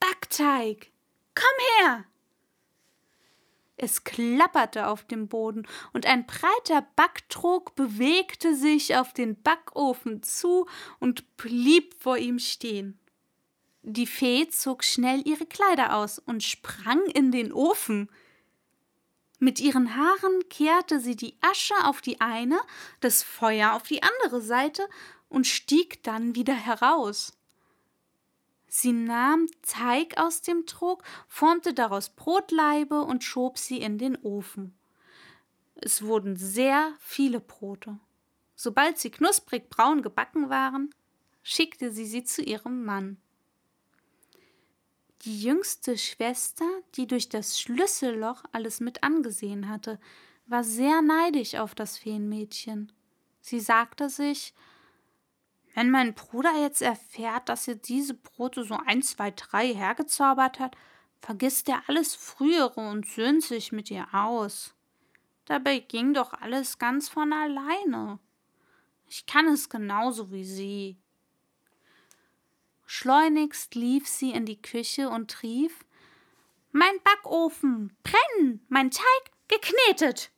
Backteig. 0.00 0.92
Komm 1.34 1.66
her! 1.78 2.04
Es 3.80 4.02
klapperte 4.02 4.88
auf 4.88 5.04
dem 5.04 5.28
Boden, 5.28 5.66
und 5.92 6.04
ein 6.04 6.26
breiter 6.26 6.86
Backtrog 6.96 7.76
bewegte 7.76 8.56
sich 8.56 8.96
auf 8.96 9.12
den 9.12 9.40
Backofen 9.40 10.22
zu 10.24 10.66
und 10.98 11.36
blieb 11.36 11.94
vor 12.02 12.18
ihm 12.18 12.40
stehen. 12.40 12.98
Die 13.82 14.06
Fee 14.06 14.48
zog 14.48 14.82
schnell 14.82 15.26
ihre 15.26 15.46
Kleider 15.46 15.94
aus 15.94 16.18
und 16.18 16.42
sprang 16.42 17.06
in 17.14 17.30
den 17.30 17.52
Ofen. 17.52 18.10
Mit 19.38 19.60
ihren 19.60 19.96
Haaren 19.96 20.48
kehrte 20.50 20.98
sie 20.98 21.14
die 21.14 21.38
Asche 21.40 21.74
auf 21.84 22.00
die 22.00 22.20
eine, 22.20 22.60
das 22.98 23.22
Feuer 23.22 23.74
auf 23.74 23.84
die 23.84 24.02
andere 24.02 24.40
Seite 24.40 24.88
und 25.28 25.46
stieg 25.46 26.02
dann 26.02 26.34
wieder 26.34 26.54
heraus. 26.54 27.37
Sie 28.68 28.92
nahm 28.92 29.46
Teig 29.62 30.18
aus 30.18 30.42
dem 30.42 30.66
Trog, 30.66 31.02
formte 31.26 31.72
daraus 31.72 32.10
Brotlaibe 32.10 33.02
und 33.02 33.24
schob 33.24 33.58
sie 33.58 33.78
in 33.78 33.98
den 33.98 34.16
Ofen. 34.22 34.74
Es 35.74 36.02
wurden 36.02 36.36
sehr 36.36 36.92
viele 37.00 37.40
Brote. 37.40 37.98
Sobald 38.54 38.98
sie 38.98 39.10
knusprig 39.10 39.70
braun 39.70 40.02
gebacken 40.02 40.50
waren, 40.50 40.94
schickte 41.42 41.90
sie 41.92 42.04
sie 42.04 42.24
zu 42.24 42.42
ihrem 42.42 42.84
Mann. 42.84 43.16
Die 45.22 45.42
jüngste 45.42 45.96
Schwester, 45.96 46.66
die 46.94 47.06
durch 47.06 47.28
das 47.28 47.60
Schlüsselloch 47.60 48.44
alles 48.52 48.80
mit 48.80 49.02
angesehen 49.02 49.68
hatte, 49.68 49.98
war 50.46 50.62
sehr 50.62 51.02
neidisch 51.02 51.54
auf 51.54 51.74
das 51.74 51.96
Feenmädchen. 51.96 52.92
Sie 53.40 53.60
sagte 53.60 54.10
sich, 54.10 54.54
wenn 55.78 55.92
mein 55.92 56.12
Bruder 56.12 56.60
jetzt 56.60 56.82
erfährt, 56.82 57.48
dass 57.48 57.68
er 57.68 57.76
diese 57.76 58.14
Brote 58.14 58.64
so 58.64 58.76
ein, 58.86 59.00
zwei, 59.00 59.30
drei 59.30 59.72
hergezaubert 59.72 60.58
hat, 60.58 60.76
vergisst 61.20 61.68
er 61.68 61.84
alles 61.86 62.16
Frühere 62.16 62.80
und 62.80 63.06
söhnt 63.06 63.44
sich 63.44 63.70
mit 63.70 63.88
ihr 63.88 64.08
aus. 64.12 64.74
Dabei 65.44 65.78
ging 65.78 66.14
doch 66.14 66.32
alles 66.32 66.80
ganz 66.80 67.08
von 67.08 67.32
alleine. 67.32 68.18
Ich 69.06 69.26
kann 69.26 69.46
es 69.46 69.68
genauso 69.68 70.32
wie 70.32 70.42
sie. 70.42 70.96
Schleunigst 72.84 73.76
lief 73.76 74.08
sie 74.08 74.32
in 74.32 74.46
die 74.46 74.60
Küche 74.60 75.08
und 75.08 75.44
rief 75.44 75.84
Mein 76.72 76.98
Backofen, 77.04 77.96
brennen, 78.02 78.66
mein 78.68 78.90
Teig 78.90 79.30
geknetet 79.46 80.32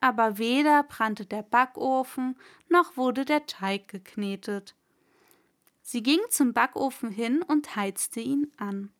aber 0.00 0.38
weder 0.38 0.82
brannte 0.82 1.26
der 1.26 1.42
Backofen 1.42 2.36
noch 2.68 2.96
wurde 2.96 3.24
der 3.24 3.46
Teig 3.46 3.88
geknetet. 3.88 4.74
Sie 5.82 6.02
ging 6.02 6.20
zum 6.30 6.52
Backofen 6.52 7.10
hin 7.10 7.42
und 7.42 7.76
heizte 7.76 8.20
ihn 8.20 8.50
an. 8.56 8.90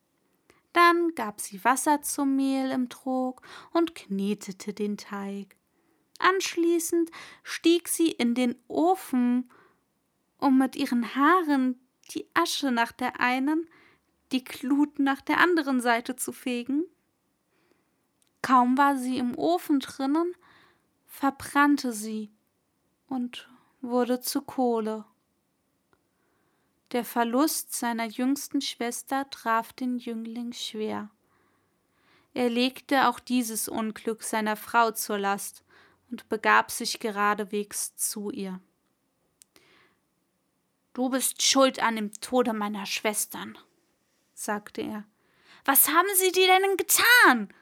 Dann 0.73 1.15
gab 1.15 1.41
sie 1.41 1.65
Wasser 1.65 2.03
zum 2.03 2.37
Mehl 2.37 2.71
im 2.71 2.89
Trog 2.89 3.43
und 3.73 3.95
knetete 3.95 4.73
den 4.73 4.97
Teig. 4.97 5.57
Anschließend 6.19 7.11
stieg 7.43 7.89
sie 7.89 8.11
in 8.11 8.35
den 8.35 8.55
Ofen, 8.69 9.51
um 10.39 10.59
mit 10.59 10.77
ihren 10.77 11.15
Haaren 11.15 11.81
die 12.13 12.27
Asche 12.35 12.71
nach 12.71 12.93
der 12.93 13.21
einen, 13.21 13.69
die 14.33 14.45
Glut 14.45 14.99
nach 14.99 15.21
der 15.21 15.41
anderen 15.41 15.81
Seite 15.81 16.17
zu 16.17 16.33
fegen. 16.33 16.85
Kaum 18.43 18.79
war 18.79 18.97
sie 18.97 19.19
im 19.19 19.37
Ofen 19.37 19.81
drinnen, 19.81 20.35
verbrannte 21.17 21.95
sie 21.95 22.31
und 23.09 23.49
wurde 23.81 24.21
zu 24.21 24.43
Kohle. 24.43 25.07
Der 26.93 27.07
Verlust 27.07 27.75
seiner 27.75 28.05
jüngsten 28.05 28.61
Schwester 28.61 29.29
traf 29.31 29.73
den 29.73 29.97
Jüngling 29.97 30.53
schwer. 30.53 31.11
Er 32.35 32.51
legte 32.51 33.09
auch 33.09 33.19
dieses 33.19 33.67
Unglück 33.67 34.23
seiner 34.23 34.57
Frau 34.57 34.91
zur 34.91 35.19
Last 35.19 35.65
und 36.11 36.29
begab 36.29 36.71
sich 36.71 37.01
geradewegs 37.01 37.97
zu 37.97 38.31
ihr. 38.31 38.61
Du 40.93 41.09
bist 41.09 41.43
schuld 41.43 41.83
an 41.83 41.97
dem 41.97 42.13
Tode 42.21 42.53
meiner 42.53 42.85
Schwestern, 42.85 43.57
sagte 44.35 44.83
er. 44.83 45.05
Was 45.65 45.89
haben 45.89 46.09
sie 46.17 46.31
dir 46.31 46.47
denn 46.47 46.77
getan? 46.77 47.55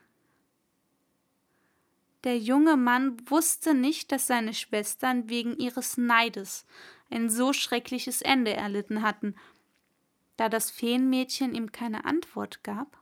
Der 2.25 2.39
junge 2.39 2.79
Mann 2.79 3.19
wusste 3.29 3.75
nicht, 3.75 4.11
dass 4.11 4.27
seine 4.27 4.55
Schwestern 4.55 5.29
wegen 5.29 5.59
ihres 5.59 5.99
Neides 5.99 6.65
ein 7.11 7.29
so 7.29 7.53
schreckliches 7.53 8.23
Ende 8.23 8.55
erlitten 8.55 9.03
hatten. 9.03 9.35
Da 10.39 10.49
das 10.49 10.71
Feenmädchen 10.71 11.55
ihm 11.55 11.71
keine 11.71 12.07
Antwort 12.07 12.65
gab, 12.65 12.99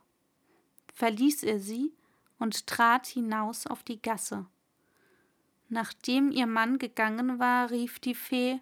verließ 0.93 1.43
er 1.43 1.59
sie 1.59 1.93
und 2.37 2.67
trat 2.67 3.07
hinaus 3.07 3.65
auf 3.65 3.81
die 3.83 4.01
Gasse. 4.01 4.45
Nachdem 5.69 6.29
ihr 6.29 6.45
Mann 6.45 6.77
gegangen 6.77 7.39
war, 7.39 7.71
rief 7.71 7.99
die 7.99 8.15
Fee 8.15 8.59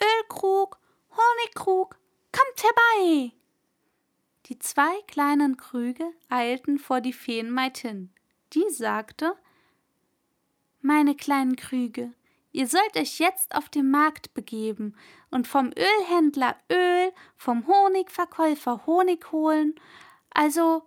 Ölkrug, 0.00 0.78
Honigkrug, 1.10 1.98
kommt 2.30 2.62
herbei. 2.62 3.32
Die 4.46 4.58
zwei 4.58 5.00
kleinen 5.08 5.56
Krüge 5.56 6.06
eilten 6.28 6.78
vor 6.78 7.00
die 7.00 7.14
Feenmaid 7.14 7.78
hin. 7.78 8.10
Die 8.52 8.68
sagte 8.70 9.34
meine 10.84 11.14
kleinen 11.14 11.56
Krüge, 11.56 12.12
ihr 12.52 12.68
sollt 12.68 12.96
euch 12.96 13.18
jetzt 13.18 13.54
auf 13.54 13.68
den 13.70 13.90
Markt 13.90 14.34
begeben 14.34 14.94
und 15.30 15.48
vom 15.48 15.70
Ölhändler 15.72 16.56
Öl, 16.70 17.10
vom 17.36 17.66
Honigverkäufer 17.66 18.84
Honig 18.86 19.32
holen, 19.32 19.74
also 20.30 20.82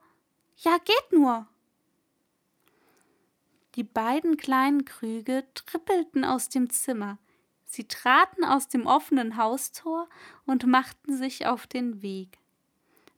Ja, 0.57 0.77
geht 0.77 1.11
nur. 1.11 1.47
Die 3.75 3.83
beiden 3.83 4.37
kleinen 4.37 4.85
Krüge 4.85 5.43
trippelten 5.53 6.25
aus 6.25 6.49
dem 6.49 6.69
Zimmer. 6.69 7.17
Sie 7.65 7.87
traten 7.87 8.43
aus 8.43 8.67
dem 8.67 8.87
offenen 8.87 9.37
Haustor 9.37 10.07
und 10.45 10.65
machten 10.65 11.15
sich 11.15 11.45
auf 11.45 11.67
den 11.67 12.01
Weg. 12.01 12.39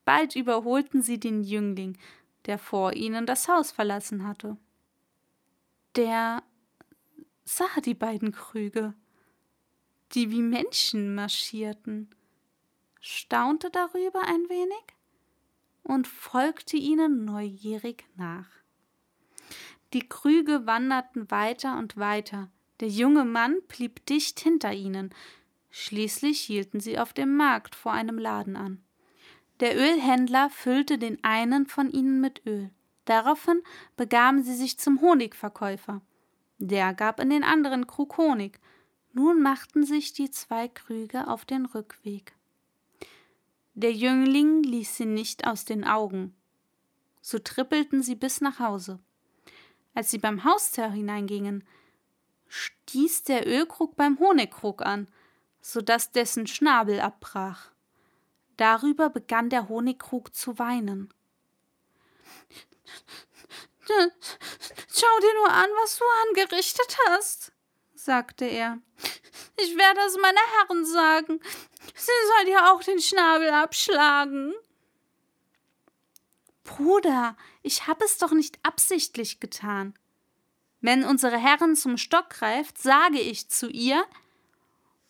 Bald 0.05 0.35
überholten 0.35 1.01
sie 1.01 1.19
den 1.19 1.43
Jüngling, 1.43 1.97
der 2.45 2.57
vor 2.57 2.93
ihnen 2.93 3.25
das 3.25 3.47
Haus 3.47 3.71
verlassen 3.71 4.27
hatte. 4.27 4.57
Der 5.95 6.43
sah 7.49 7.81
die 7.83 7.95
beiden 7.95 8.31
Krüge, 8.31 8.93
die 10.11 10.29
wie 10.29 10.43
Menschen 10.43 11.15
marschierten, 11.15 12.13
staunte 13.01 13.71
darüber 13.71 14.21
ein 14.21 14.47
wenig 14.49 14.83
und 15.81 16.07
folgte 16.07 16.77
ihnen 16.77 17.25
neugierig 17.25 18.05
nach. 18.15 18.47
Die 19.93 20.07
Krüge 20.07 20.67
wanderten 20.67 21.31
weiter 21.31 21.79
und 21.79 21.97
weiter, 21.97 22.51
der 22.81 22.89
junge 22.89 23.25
Mann 23.25 23.57
blieb 23.67 24.05
dicht 24.05 24.39
hinter 24.39 24.71
ihnen, 24.71 25.09
schließlich 25.71 26.39
hielten 26.39 26.79
sie 26.79 26.99
auf 26.99 27.13
dem 27.13 27.35
Markt 27.35 27.73
vor 27.73 27.93
einem 27.93 28.19
Laden 28.19 28.57
an. 28.57 28.83
Der 29.59 29.75
Ölhändler 29.75 30.51
füllte 30.51 30.99
den 30.99 31.23
einen 31.23 31.65
von 31.65 31.89
ihnen 31.89 32.21
mit 32.21 32.45
Öl. 32.45 32.69
Daraufhin 33.05 33.63
begaben 33.97 34.43
sie 34.43 34.55
sich 34.55 34.77
zum 34.77 35.01
Honigverkäufer. 35.01 36.03
Der 36.59 36.93
gab 36.93 37.21
in 37.21 37.29
den 37.29 37.43
anderen 37.43 37.87
Krug 37.87 38.17
Honig. 38.17 38.59
Nun 39.13 39.41
machten 39.41 39.85
sich 39.85 40.13
die 40.13 40.29
zwei 40.29 40.67
Krüge 40.67 41.27
auf 41.27 41.45
den 41.45 41.65
Rückweg. 41.65 42.35
Der 43.73 43.93
Jüngling 43.93 44.61
ließ 44.63 44.97
sie 44.97 45.05
nicht 45.05 45.47
aus 45.47 45.63
den 45.63 45.85
Augen. 45.85 46.35
So 47.21 47.39
trippelten 47.39 48.03
sie 48.03 48.15
bis 48.15 48.41
nach 48.41 48.59
Hause. 48.59 48.99
Als 49.93 50.11
sie 50.11 50.17
beim 50.17 50.43
Haustür 50.43 50.91
hineingingen, 50.91 51.63
stieß 52.47 53.23
der 53.23 53.47
Ölkrug 53.47 53.95
beim 53.95 54.19
Honigkrug 54.19 54.81
an, 54.81 55.07
so 55.61 55.81
dass 55.81 56.11
dessen 56.11 56.45
Schnabel 56.45 56.99
abbrach. 56.99 57.71
Darüber 58.57 59.09
begann 59.09 59.49
der 59.49 59.69
Honigkrug 59.69 60.35
zu 60.35 60.59
weinen. 60.59 61.13
Schau 64.99 65.19
dir 65.21 65.33
nur 65.35 65.49
an, 65.49 65.69
was 65.81 65.97
du 65.97 66.03
angerichtet 66.27 66.97
hast, 67.07 67.53
sagte 67.93 68.43
er. 68.43 68.79
Ich 69.55 69.77
werde 69.77 70.01
es 70.01 70.17
meiner 70.17 70.41
Herren 70.57 70.85
sagen. 70.85 71.39
Sie 71.95 72.11
soll 72.27 72.45
dir 72.45 72.69
auch 72.69 72.83
den 72.83 72.99
Schnabel 72.99 73.49
abschlagen. 73.49 74.53
Bruder, 76.65 77.37
ich 77.61 77.87
habe 77.87 78.03
es 78.03 78.17
doch 78.17 78.31
nicht 78.31 78.59
absichtlich 78.63 79.39
getan. 79.39 79.93
Wenn 80.81 81.05
unsere 81.05 81.37
Herren 81.37 81.77
zum 81.77 81.95
Stock 81.97 82.29
greift, 82.29 82.77
sage 82.77 83.21
ich 83.21 83.49
zu 83.49 83.69
ihr, 83.69 84.03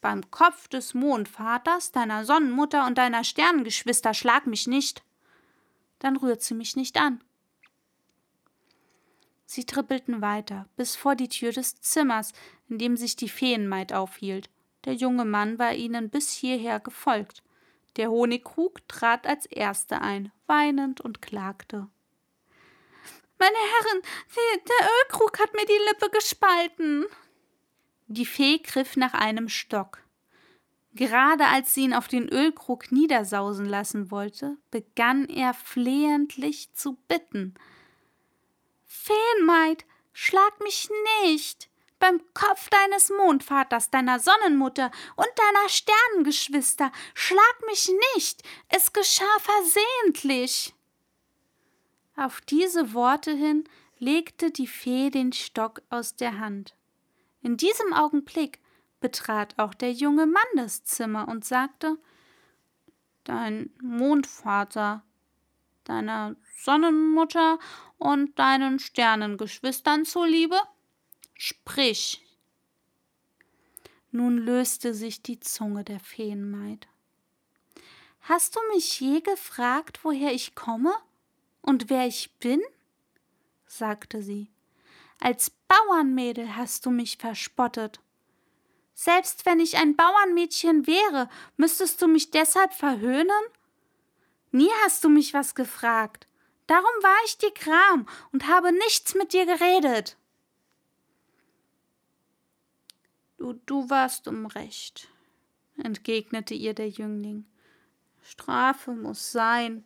beim 0.01 0.29
Kopf 0.29 0.67
des 0.67 0.93
Mondvaters, 0.93 1.91
deiner 1.91 2.25
Sonnenmutter 2.25 2.85
und 2.85 2.99
deiner 2.99 3.23
Sternengeschwister 3.23 4.13
schlag 4.13 4.45
mich 4.45 4.67
nicht. 4.67 5.03
Dann 5.97 6.15
rührt 6.15 6.43
sie 6.43 6.53
mich 6.53 6.75
nicht 6.75 6.97
an. 6.97 7.23
Sie 9.51 9.65
trippelten 9.65 10.21
weiter, 10.21 10.67
bis 10.75 10.95
vor 10.95 11.15
die 11.15 11.27
Tür 11.27 11.51
des 11.51 11.81
Zimmers, 11.81 12.33
in 12.69 12.77
dem 12.77 12.95
sich 12.95 13.15
die 13.15 13.29
Feenmaid 13.29 13.93
aufhielt. 13.93 14.47
Der 14.85 14.93
junge 14.93 15.25
Mann 15.25 15.57
war 15.57 15.73
ihnen 15.73 16.11
bis 16.11 16.29
hierher 16.29 16.79
gefolgt. 16.79 17.41
Der 17.95 18.11
Honigkrug 18.11 18.87
trat 18.87 19.25
als 19.25 19.47
erster 19.47 20.03
ein, 20.03 20.31
weinend 20.45 21.01
und 21.01 21.23
klagte. 21.23 21.87
Meine 23.39 23.55
Herren, 23.55 24.03
der 24.67 24.87
Ölkrug 25.01 25.39
hat 25.39 25.51
mir 25.55 25.65
die 25.65 25.89
Lippe 25.89 26.11
gespalten. 26.11 27.05
Die 28.05 28.27
Fee 28.27 28.59
griff 28.59 28.97
nach 28.97 29.15
einem 29.15 29.49
Stock. 29.49 30.03
Gerade 30.93 31.47
als 31.47 31.73
sie 31.73 31.85
ihn 31.85 31.95
auf 31.95 32.07
den 32.07 32.29
Ölkrug 32.29 32.91
niedersausen 32.91 33.65
lassen 33.65 34.11
wollte, 34.11 34.57
begann 34.69 35.25
er 35.27 35.55
flehentlich 35.55 36.71
zu 36.75 36.99
bitten. 37.07 37.55
Feenmaid, 38.91 39.85
schlag 40.13 40.59
mich 40.61 40.89
nicht! 41.21 41.69
Beim 41.99 42.21
Kopf 42.33 42.69
deines 42.69 43.11
Mondvaters, 43.11 43.91
deiner 43.91 44.19
Sonnenmutter 44.19 44.89
und 45.15 45.27
deiner 45.35 45.69
Sternengeschwister, 45.69 46.91
schlag 47.13 47.55
mich 47.67 47.91
nicht! 48.15 48.41
Es 48.67 48.91
geschah 48.91 49.37
versehentlich! 49.39 50.73
Auf 52.15 52.41
diese 52.41 52.95
Worte 52.95 53.31
hin 53.31 53.69
legte 53.99 54.49
die 54.49 54.65
Fee 54.67 55.11
den 55.11 55.33
Stock 55.33 55.83
aus 55.91 56.15
der 56.15 56.39
Hand. 56.39 56.75
In 57.43 57.57
diesem 57.57 57.93
Augenblick 57.93 58.59
betrat 59.01 59.53
auch 59.59 59.75
der 59.75 59.91
junge 59.91 60.25
Mann 60.25 60.41
das 60.55 60.83
Zimmer 60.83 61.27
und 61.27 61.45
sagte 61.45 61.99
Dein 63.23 63.69
Mondvater, 63.83 65.03
deiner 65.89 66.35
Sonnenmutter 66.55 67.59
und 67.97 68.37
deinen 68.37 68.79
Sternengeschwistern 68.79 70.05
zuliebe? 70.05 70.59
Sprich. 71.33 72.25
Nun 74.11 74.37
löste 74.37 74.93
sich 74.93 75.21
die 75.21 75.39
Zunge 75.39 75.83
der 75.83 75.99
Feenmaid. 75.99 76.87
Hast 78.21 78.55
du 78.55 78.59
mich 78.73 78.99
je 78.99 79.21
gefragt, 79.21 80.03
woher 80.03 80.33
ich 80.33 80.55
komme? 80.55 80.93
Und 81.61 81.89
wer 81.89 82.07
ich 82.07 82.31
bin? 82.39 82.61
sagte 83.65 84.21
sie. 84.21 84.51
Als 85.19 85.51
Bauernmädel 85.67 86.55
hast 86.55 86.85
du 86.85 86.91
mich 86.91 87.17
verspottet. 87.17 87.99
Selbst 88.93 89.45
wenn 89.45 89.59
ich 89.59 89.77
ein 89.77 89.95
Bauernmädchen 89.95 90.87
wäre, 90.87 91.29
müsstest 91.57 92.01
du 92.01 92.07
mich 92.07 92.31
deshalb 92.31 92.73
verhöhnen? 92.73 93.29
Nie 94.51 94.69
hast 94.83 95.03
du 95.03 95.09
mich 95.09 95.33
was 95.33 95.55
gefragt. 95.55 96.27
Darum 96.67 96.85
war 97.01 97.17
ich 97.25 97.37
dir 97.37 97.51
Kram 97.51 98.07
und 98.31 98.47
habe 98.47 98.71
nichts 98.71 99.15
mit 99.15 99.33
dir 99.33 99.45
geredet. 99.45 100.17
Du, 103.37 103.53
du 103.53 103.89
warst 103.89 104.27
um 104.27 104.45
Recht, 104.45 105.07
entgegnete 105.77 106.53
ihr 106.53 106.73
der 106.73 106.89
Jüngling. 106.89 107.45
Strafe 108.21 108.91
muss 108.91 109.31
sein. 109.31 109.85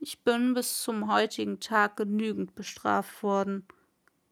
Ich 0.00 0.22
bin 0.22 0.52
bis 0.52 0.82
zum 0.82 1.10
heutigen 1.10 1.60
Tag 1.60 1.96
genügend 1.96 2.54
bestraft 2.54 3.22
worden. 3.22 3.66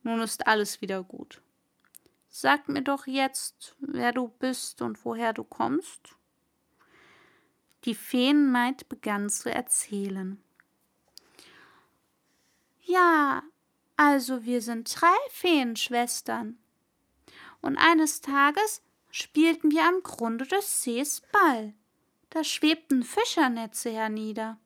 Nun 0.02 0.20
ist 0.20 0.46
alles 0.46 0.80
wieder 0.82 1.02
gut. 1.02 1.40
Sag 2.28 2.68
mir 2.68 2.82
doch 2.82 3.06
jetzt, 3.06 3.76
wer 3.78 4.12
du 4.12 4.28
bist 4.28 4.82
und 4.82 5.04
woher 5.04 5.32
du 5.32 5.44
kommst. 5.44 6.16
Die 7.84 7.94
Feenmaid 7.94 8.88
begann 8.88 9.28
zu 9.28 9.52
erzählen. 9.52 10.42
Ja, 12.82 13.42
also 13.96 14.44
wir 14.44 14.60
sind 14.62 15.00
drei 15.00 15.16
Feenschwestern. 15.30 16.58
Und 17.60 17.76
eines 17.78 18.20
Tages 18.20 18.82
spielten 19.10 19.70
wir 19.70 19.84
am 19.84 20.02
Grunde 20.02 20.46
des 20.46 20.82
Sees 20.82 21.22
Ball. 21.32 21.74
Da 22.30 22.44
schwebten 22.44 23.02
Fischernetze 23.02 23.90
hernieder 23.90 24.58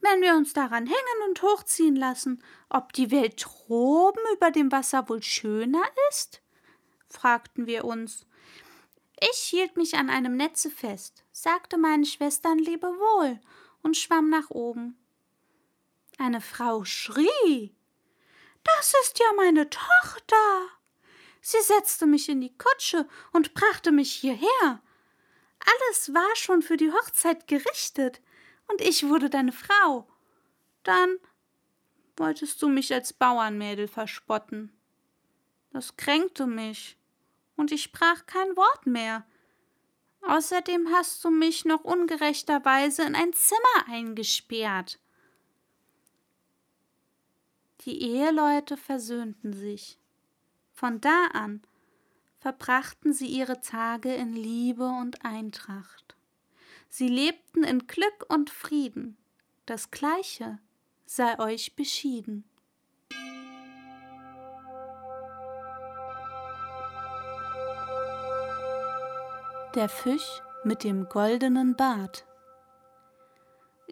wenn 0.00 0.20
wir 0.22 0.34
uns 0.34 0.52
daran 0.52 0.86
hängen 0.86 1.28
und 1.28 1.42
hochziehen 1.42 1.96
lassen, 1.96 2.42
ob 2.68 2.92
die 2.92 3.10
Welt 3.10 3.44
droben 3.44 4.20
über 4.34 4.50
dem 4.50 4.70
Wasser 4.72 5.08
wohl 5.08 5.22
schöner 5.22 5.82
ist? 6.10 6.42
fragten 7.06 7.66
wir 7.66 7.84
uns. 7.84 8.26
Ich 9.20 9.38
hielt 9.38 9.76
mich 9.76 9.96
an 9.96 10.10
einem 10.10 10.36
Netze 10.36 10.70
fest, 10.70 11.24
sagte 11.32 11.76
meinen 11.76 12.04
Schwestern 12.04 12.58
Lebewohl 12.58 13.40
und 13.82 13.96
schwamm 13.96 14.30
nach 14.30 14.50
oben. 14.50 14.96
Eine 16.18 16.40
Frau 16.40 16.84
schrie. 16.84 17.74
Das 18.62 18.94
ist 19.02 19.18
ja 19.18 19.26
meine 19.36 19.68
Tochter. 19.70 20.36
Sie 21.40 21.60
setzte 21.62 22.06
mich 22.06 22.28
in 22.28 22.40
die 22.40 22.56
Kutsche 22.56 23.08
und 23.32 23.54
brachte 23.54 23.92
mich 23.92 24.12
hierher. 24.12 24.82
Alles 25.60 26.14
war 26.14 26.36
schon 26.36 26.62
für 26.62 26.76
die 26.76 26.92
Hochzeit 26.92 27.46
gerichtet 27.46 28.20
und 28.68 28.80
ich 28.80 29.08
wurde 29.08 29.30
deine 29.30 29.52
Frau. 29.52 30.06
Dann 30.82 31.18
wolltest 32.16 32.60
du 32.62 32.68
mich 32.68 32.92
als 32.92 33.12
Bauernmädel 33.12 33.88
verspotten. 33.88 34.72
Das 35.72 35.96
kränkte 35.96 36.46
mich, 36.46 36.97
und 37.58 37.72
ich 37.72 37.82
sprach 37.82 38.24
kein 38.24 38.56
Wort 38.56 38.86
mehr. 38.86 39.26
Außerdem 40.22 40.88
hast 40.92 41.22
du 41.24 41.30
mich 41.30 41.64
noch 41.64 41.84
ungerechterweise 41.84 43.02
in 43.02 43.14
ein 43.14 43.32
Zimmer 43.32 43.88
eingesperrt. 43.88 44.98
Die 47.82 48.00
Eheleute 48.02 48.76
versöhnten 48.76 49.52
sich. 49.52 49.98
Von 50.72 51.00
da 51.00 51.26
an 51.32 51.62
verbrachten 52.40 53.12
sie 53.12 53.26
ihre 53.26 53.60
Tage 53.60 54.14
in 54.14 54.34
Liebe 54.34 54.86
und 54.86 55.24
Eintracht. 55.24 56.16
Sie 56.88 57.08
lebten 57.08 57.64
in 57.64 57.86
Glück 57.86 58.24
und 58.28 58.50
Frieden. 58.50 59.16
Das 59.66 59.90
Gleiche 59.90 60.58
sei 61.06 61.38
euch 61.38 61.74
beschieden. 61.74 62.44
Der 69.78 69.88
Fisch 69.88 70.42
mit 70.64 70.82
dem 70.82 71.08
goldenen 71.08 71.76
Bart. 71.76 72.26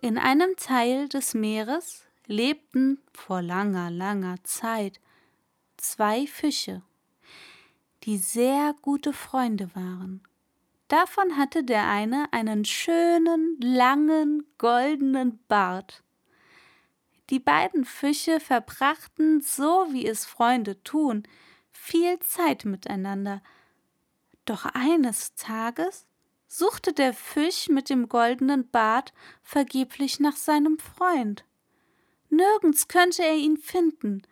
In 0.01 0.19
einem 0.19 0.57
Teil 0.57 1.09
des 1.09 1.33
Meeres 1.33 2.03
lebten 2.27 3.01
vor 3.13 3.41
langer, 3.41 3.93
langer 3.93 4.35
Zeit 4.43 5.01
zwei 5.77 6.27
Fische, 6.27 6.83
die 8.03 8.19
sehr 8.19 8.75
gute 8.83 9.13
Freunde 9.13 9.73
waren. 9.77 10.25
Davon 10.89 11.37
hatte 11.37 11.63
der 11.63 11.89
eine 11.89 12.33
einen 12.33 12.65
schönen, 12.65 13.57
langen, 13.61 14.45
goldenen 14.59 15.39
Bart. 15.47 16.03
Die 17.31 17.39
beiden 17.39 17.85
Fische 17.85 18.41
verbrachten, 18.41 19.41
so 19.41 19.87
wie 19.93 20.05
es 20.05 20.25
Freunde 20.27 20.83
tun, 20.83 21.23
viel 21.71 22.19
Zeit 22.19 22.65
miteinander. 22.65 23.41
Doch 24.47 24.65
eines 24.65 25.35
Tages 25.35 26.07
suchte 26.47 26.93
der 26.93 27.13
Fisch 27.13 27.69
mit 27.69 27.91
dem 27.91 28.09
goldenen 28.09 28.71
Bart 28.71 29.13
vergeblich 29.43 30.21
nach 30.21 30.37
seinem 30.37 30.79
Freund. 30.79 31.45
Nirgends 32.31 32.89
könnte 32.89 33.23
er 33.23 33.35
ihn 33.35 33.57
finden. 33.57 34.23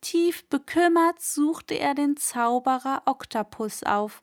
Tief 0.00 0.44
bekümmert 0.48 1.20
suchte 1.20 1.74
er 1.74 1.94
den 1.94 2.16
Zauberer 2.16 3.02
Oktopus 3.04 3.82
auf 3.84 4.22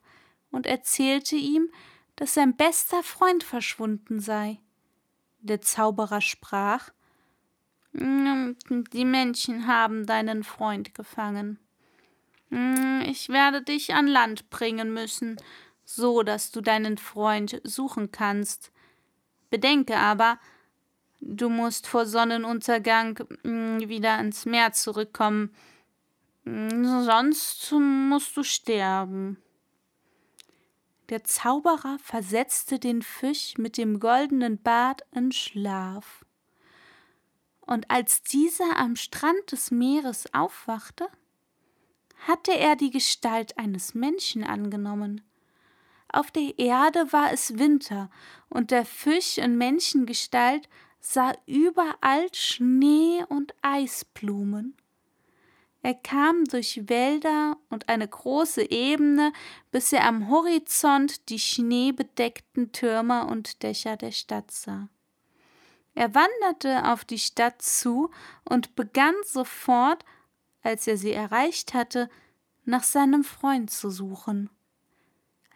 und 0.50 0.66
erzählte 0.66 1.36
ihm, 1.36 1.72
dass 2.16 2.34
sein 2.34 2.56
bester 2.56 3.02
Freund 3.02 3.42
verschwunden 3.42 4.20
sei. 4.20 4.60
Der 5.40 5.60
Zauberer 5.60 6.20
sprach 6.20 6.90
Die 7.92 9.04
Menschen 9.04 9.66
haben 9.66 10.06
deinen 10.06 10.44
Freund 10.44 10.94
gefangen. 10.94 11.58
Hm, 12.52 13.02
ich 13.06 13.30
werde 13.30 13.62
dich 13.62 13.94
an 13.94 14.06
Land 14.06 14.50
bringen 14.50 14.92
müssen, 14.92 15.36
so 15.84 16.22
dass 16.22 16.50
du 16.50 16.60
deinen 16.60 16.98
Freund 16.98 17.60
suchen 17.64 18.12
kannst. 18.12 18.70
Bedenke 19.48 19.96
aber, 19.96 20.38
du 21.20 21.48
musst 21.48 21.86
vor 21.86 22.04
Sonnenuntergang 22.04 23.20
hm, 23.42 23.88
wieder 23.88 24.18
ins 24.20 24.44
Meer 24.44 24.72
zurückkommen, 24.72 25.54
sonst 26.44 27.72
musst 27.72 28.36
du 28.36 28.42
sterben. 28.42 29.38
Der 31.08 31.24
Zauberer 31.24 31.98
versetzte 32.02 32.78
den 32.78 33.00
Fisch 33.00 33.56
mit 33.56 33.78
dem 33.78 33.98
goldenen 33.98 34.60
Bart 34.62 35.02
in 35.14 35.32
Schlaf. 35.32 36.24
Und 37.60 37.90
als 37.90 38.22
dieser 38.22 38.76
am 38.76 38.96
Strand 38.96 39.52
des 39.52 39.70
Meeres 39.70 40.32
aufwachte, 40.34 41.08
hatte 42.26 42.52
er 42.52 42.76
die 42.76 42.90
Gestalt 42.90 43.58
eines 43.58 43.94
Menschen 43.94 44.44
angenommen. 44.44 45.22
Auf 46.08 46.30
der 46.30 46.58
Erde 46.58 47.12
war 47.12 47.32
es 47.32 47.58
Winter, 47.58 48.10
und 48.48 48.70
der 48.70 48.84
Fisch 48.84 49.38
in 49.38 49.56
Menschengestalt 49.56 50.68
sah 51.00 51.32
überall 51.46 52.32
Schnee 52.32 53.24
und 53.28 53.54
Eisblumen. 53.62 54.76
Er 55.84 55.94
kam 55.94 56.44
durch 56.44 56.88
Wälder 56.88 57.56
und 57.68 57.88
eine 57.88 58.06
große 58.06 58.70
Ebene, 58.70 59.32
bis 59.72 59.92
er 59.92 60.06
am 60.06 60.28
Horizont 60.28 61.28
die 61.28 61.40
schneebedeckten 61.40 62.70
Türme 62.70 63.26
und 63.26 63.64
Dächer 63.64 63.96
der 63.96 64.12
Stadt 64.12 64.52
sah. 64.52 64.88
Er 65.94 66.14
wanderte 66.14 66.90
auf 66.90 67.04
die 67.04 67.18
Stadt 67.18 67.60
zu 67.60 68.10
und 68.44 68.76
begann 68.76 69.14
sofort, 69.24 70.04
als 70.62 70.86
er 70.86 70.96
sie 70.96 71.12
erreicht 71.12 71.74
hatte, 71.74 72.08
nach 72.64 72.82
seinem 72.82 73.24
Freund 73.24 73.70
zu 73.70 73.90
suchen. 73.90 74.50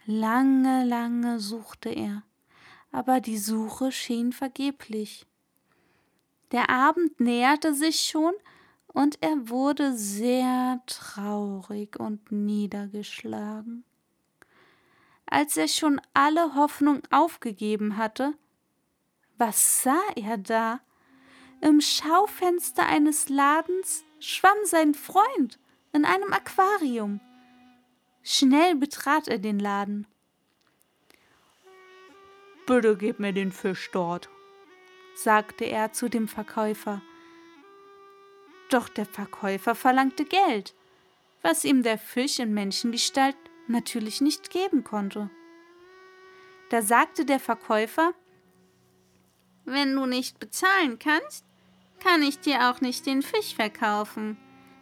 Lange, 0.05 0.85
lange 0.85 1.39
suchte 1.39 1.89
er, 1.89 2.23
aber 2.91 3.19
die 3.19 3.37
Suche 3.37 3.91
schien 3.91 4.31
vergeblich. 4.31 5.25
Der 6.51 6.69
Abend 6.69 7.19
näherte 7.19 7.73
sich 7.73 7.99
schon, 8.01 8.33
und 8.87 9.21
er 9.21 9.49
wurde 9.49 9.95
sehr 9.95 10.81
traurig 10.87 11.99
und 11.99 12.31
niedergeschlagen. 12.31 13.83
Als 15.27 15.55
er 15.55 15.67
schon 15.67 16.01
alle 16.13 16.55
Hoffnung 16.55 17.01
aufgegeben 17.11 17.97
hatte, 17.97 18.33
was 19.37 19.83
sah 19.83 20.01
er 20.15 20.37
da? 20.37 20.79
Im 21.61 21.81
Schaufenster 21.81 22.87
eines 22.87 23.29
Ladens 23.29 24.03
schwamm 24.19 24.57
sein 24.63 24.93
Freund 24.93 25.59
in 25.93 26.05
einem 26.05 26.33
Aquarium. 26.33 27.19
Schnell 28.23 28.75
betrat 28.75 29.27
er 29.27 29.39
den 29.39 29.59
Laden. 29.59 30.07
Bitte 32.65 32.97
gib 32.97 33.19
mir 33.19 33.31
den 33.31 33.51
Fisch 33.51 33.89
dort, 33.93 34.29
sagte 35.15 35.65
er 35.65 35.93
zu 35.93 36.09
dem 36.09 36.27
Verkäufer. 36.27 37.01
Doch 38.69 38.89
der 38.89 39.05
Verkäufer 39.05 39.73
verlangte 39.73 40.25
Geld, 40.25 40.75
was 41.41 41.63
ihm 41.63 41.83
der 41.83 41.97
Fisch 41.97 42.39
in 42.39 42.53
Menschengestalt 42.53 43.37
natürlich 43.67 44.19
nicht 44.19 44.49
geben 44.49 44.83
konnte. 44.83 45.29
Da 46.69 46.81
sagte 46.81 47.23
der 47.23 47.39
Verkäufer 47.39 48.13
Wenn 49.63 49.95
du 49.95 50.05
nicht 50.05 50.39
bezahlen 50.39 50.99
kannst, 50.99 51.46
kann 51.99 52.21
ich 52.21 52.39
dir 52.39 52.69
auch 52.69 52.81
nicht 52.81 53.05
den 53.05 53.21
Fisch 53.21 53.55
verkaufen. 53.55 54.37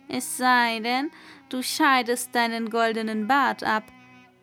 Es 0.07 0.37
sei 0.37 0.79
denn, 0.79 1.11
du 1.49 1.63
scheidest 1.63 2.35
deinen 2.35 2.69
goldenen 2.69 3.27
Bart 3.27 3.63
ab 3.63 3.83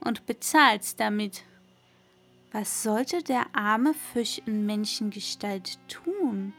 und 0.00 0.26
bezahlst 0.26 0.98
damit. 0.98 1.44
Was 2.50 2.82
sollte 2.82 3.22
der 3.22 3.46
arme 3.54 3.94
Fisch 3.94 4.42
in 4.44 4.66
Menschengestalt 4.66 5.78
tun? 5.88 6.52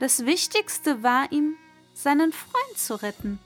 Das 0.00 0.26
Wichtigste 0.26 1.02
war 1.02 1.30
ihm, 1.30 1.56
seinen 1.92 2.32
Freund 2.32 2.76
zu 2.76 2.94
retten. 3.02 3.38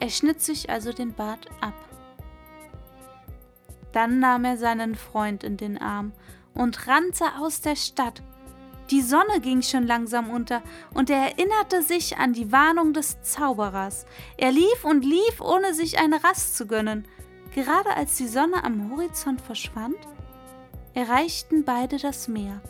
Er 0.00 0.10
schnitt 0.10 0.40
sich 0.40 0.70
also 0.70 0.92
den 0.92 1.14
Bart 1.14 1.46
ab. 1.60 1.74
Dann 3.92 4.20
nahm 4.20 4.44
er 4.44 4.56
seinen 4.56 4.94
Freund 4.94 5.44
in 5.44 5.56
den 5.56 5.78
Arm 5.78 6.12
und 6.54 6.86
rannte 6.86 7.24
aus 7.38 7.60
der 7.60 7.76
Stadt. 7.76 8.22
Die 8.90 9.02
Sonne 9.02 9.40
ging 9.40 9.62
schon 9.62 9.86
langsam 9.86 10.30
unter, 10.30 10.62
und 10.92 11.10
er 11.10 11.30
erinnerte 11.30 11.82
sich 11.82 12.18
an 12.18 12.32
die 12.32 12.50
Warnung 12.50 12.92
des 12.92 13.22
Zauberers. 13.22 14.04
Er 14.36 14.50
lief 14.50 14.84
und 14.84 15.04
lief, 15.04 15.40
ohne 15.40 15.74
sich 15.74 15.98
eine 15.98 16.22
Rast 16.24 16.56
zu 16.56 16.66
gönnen. 16.66 17.06
Gerade 17.54 17.96
als 17.96 18.16
die 18.16 18.26
Sonne 18.26 18.64
am 18.64 18.90
Horizont 18.90 19.40
verschwand, 19.40 19.96
erreichten 20.94 21.64
beide 21.64 21.98
das 21.98 22.26
Meer 22.26 22.60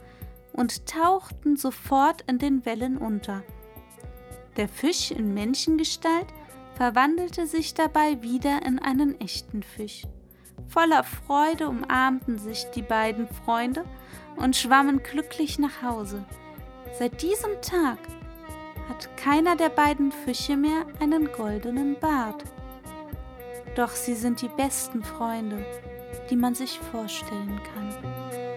und 0.52 0.86
tauchten 0.86 1.56
sofort 1.56 2.22
in 2.26 2.38
den 2.38 2.66
Wellen 2.66 2.98
unter. 2.98 3.42
Der 4.56 4.68
Fisch 4.68 5.10
in 5.10 5.32
Menschengestalt 5.32 6.26
verwandelte 6.74 7.46
sich 7.46 7.72
dabei 7.72 8.20
wieder 8.22 8.64
in 8.66 8.78
einen 8.78 9.18
echten 9.20 9.62
Fisch. 9.62 10.06
Voller 10.66 11.04
Freude 11.04 11.68
umarmten 11.68 12.38
sich 12.38 12.64
die 12.74 12.82
beiden 12.82 13.26
Freunde 13.28 13.84
und 14.36 14.56
schwammen 14.56 15.02
glücklich 15.02 15.58
nach 15.58 15.82
Hause. 15.82 16.24
Seit 16.98 17.22
diesem 17.22 17.60
Tag 17.62 17.98
hat 18.88 19.16
keiner 19.16 19.56
der 19.56 19.68
beiden 19.68 20.12
Fische 20.12 20.56
mehr 20.56 20.84
einen 21.00 21.30
goldenen 21.32 21.98
Bart. 21.98 22.44
Doch 23.76 23.90
sie 23.90 24.14
sind 24.14 24.42
die 24.42 24.48
besten 24.48 25.02
Freunde, 25.02 25.64
die 26.28 26.36
man 26.36 26.54
sich 26.54 26.78
vorstellen 26.90 27.60
kann. 27.74 28.49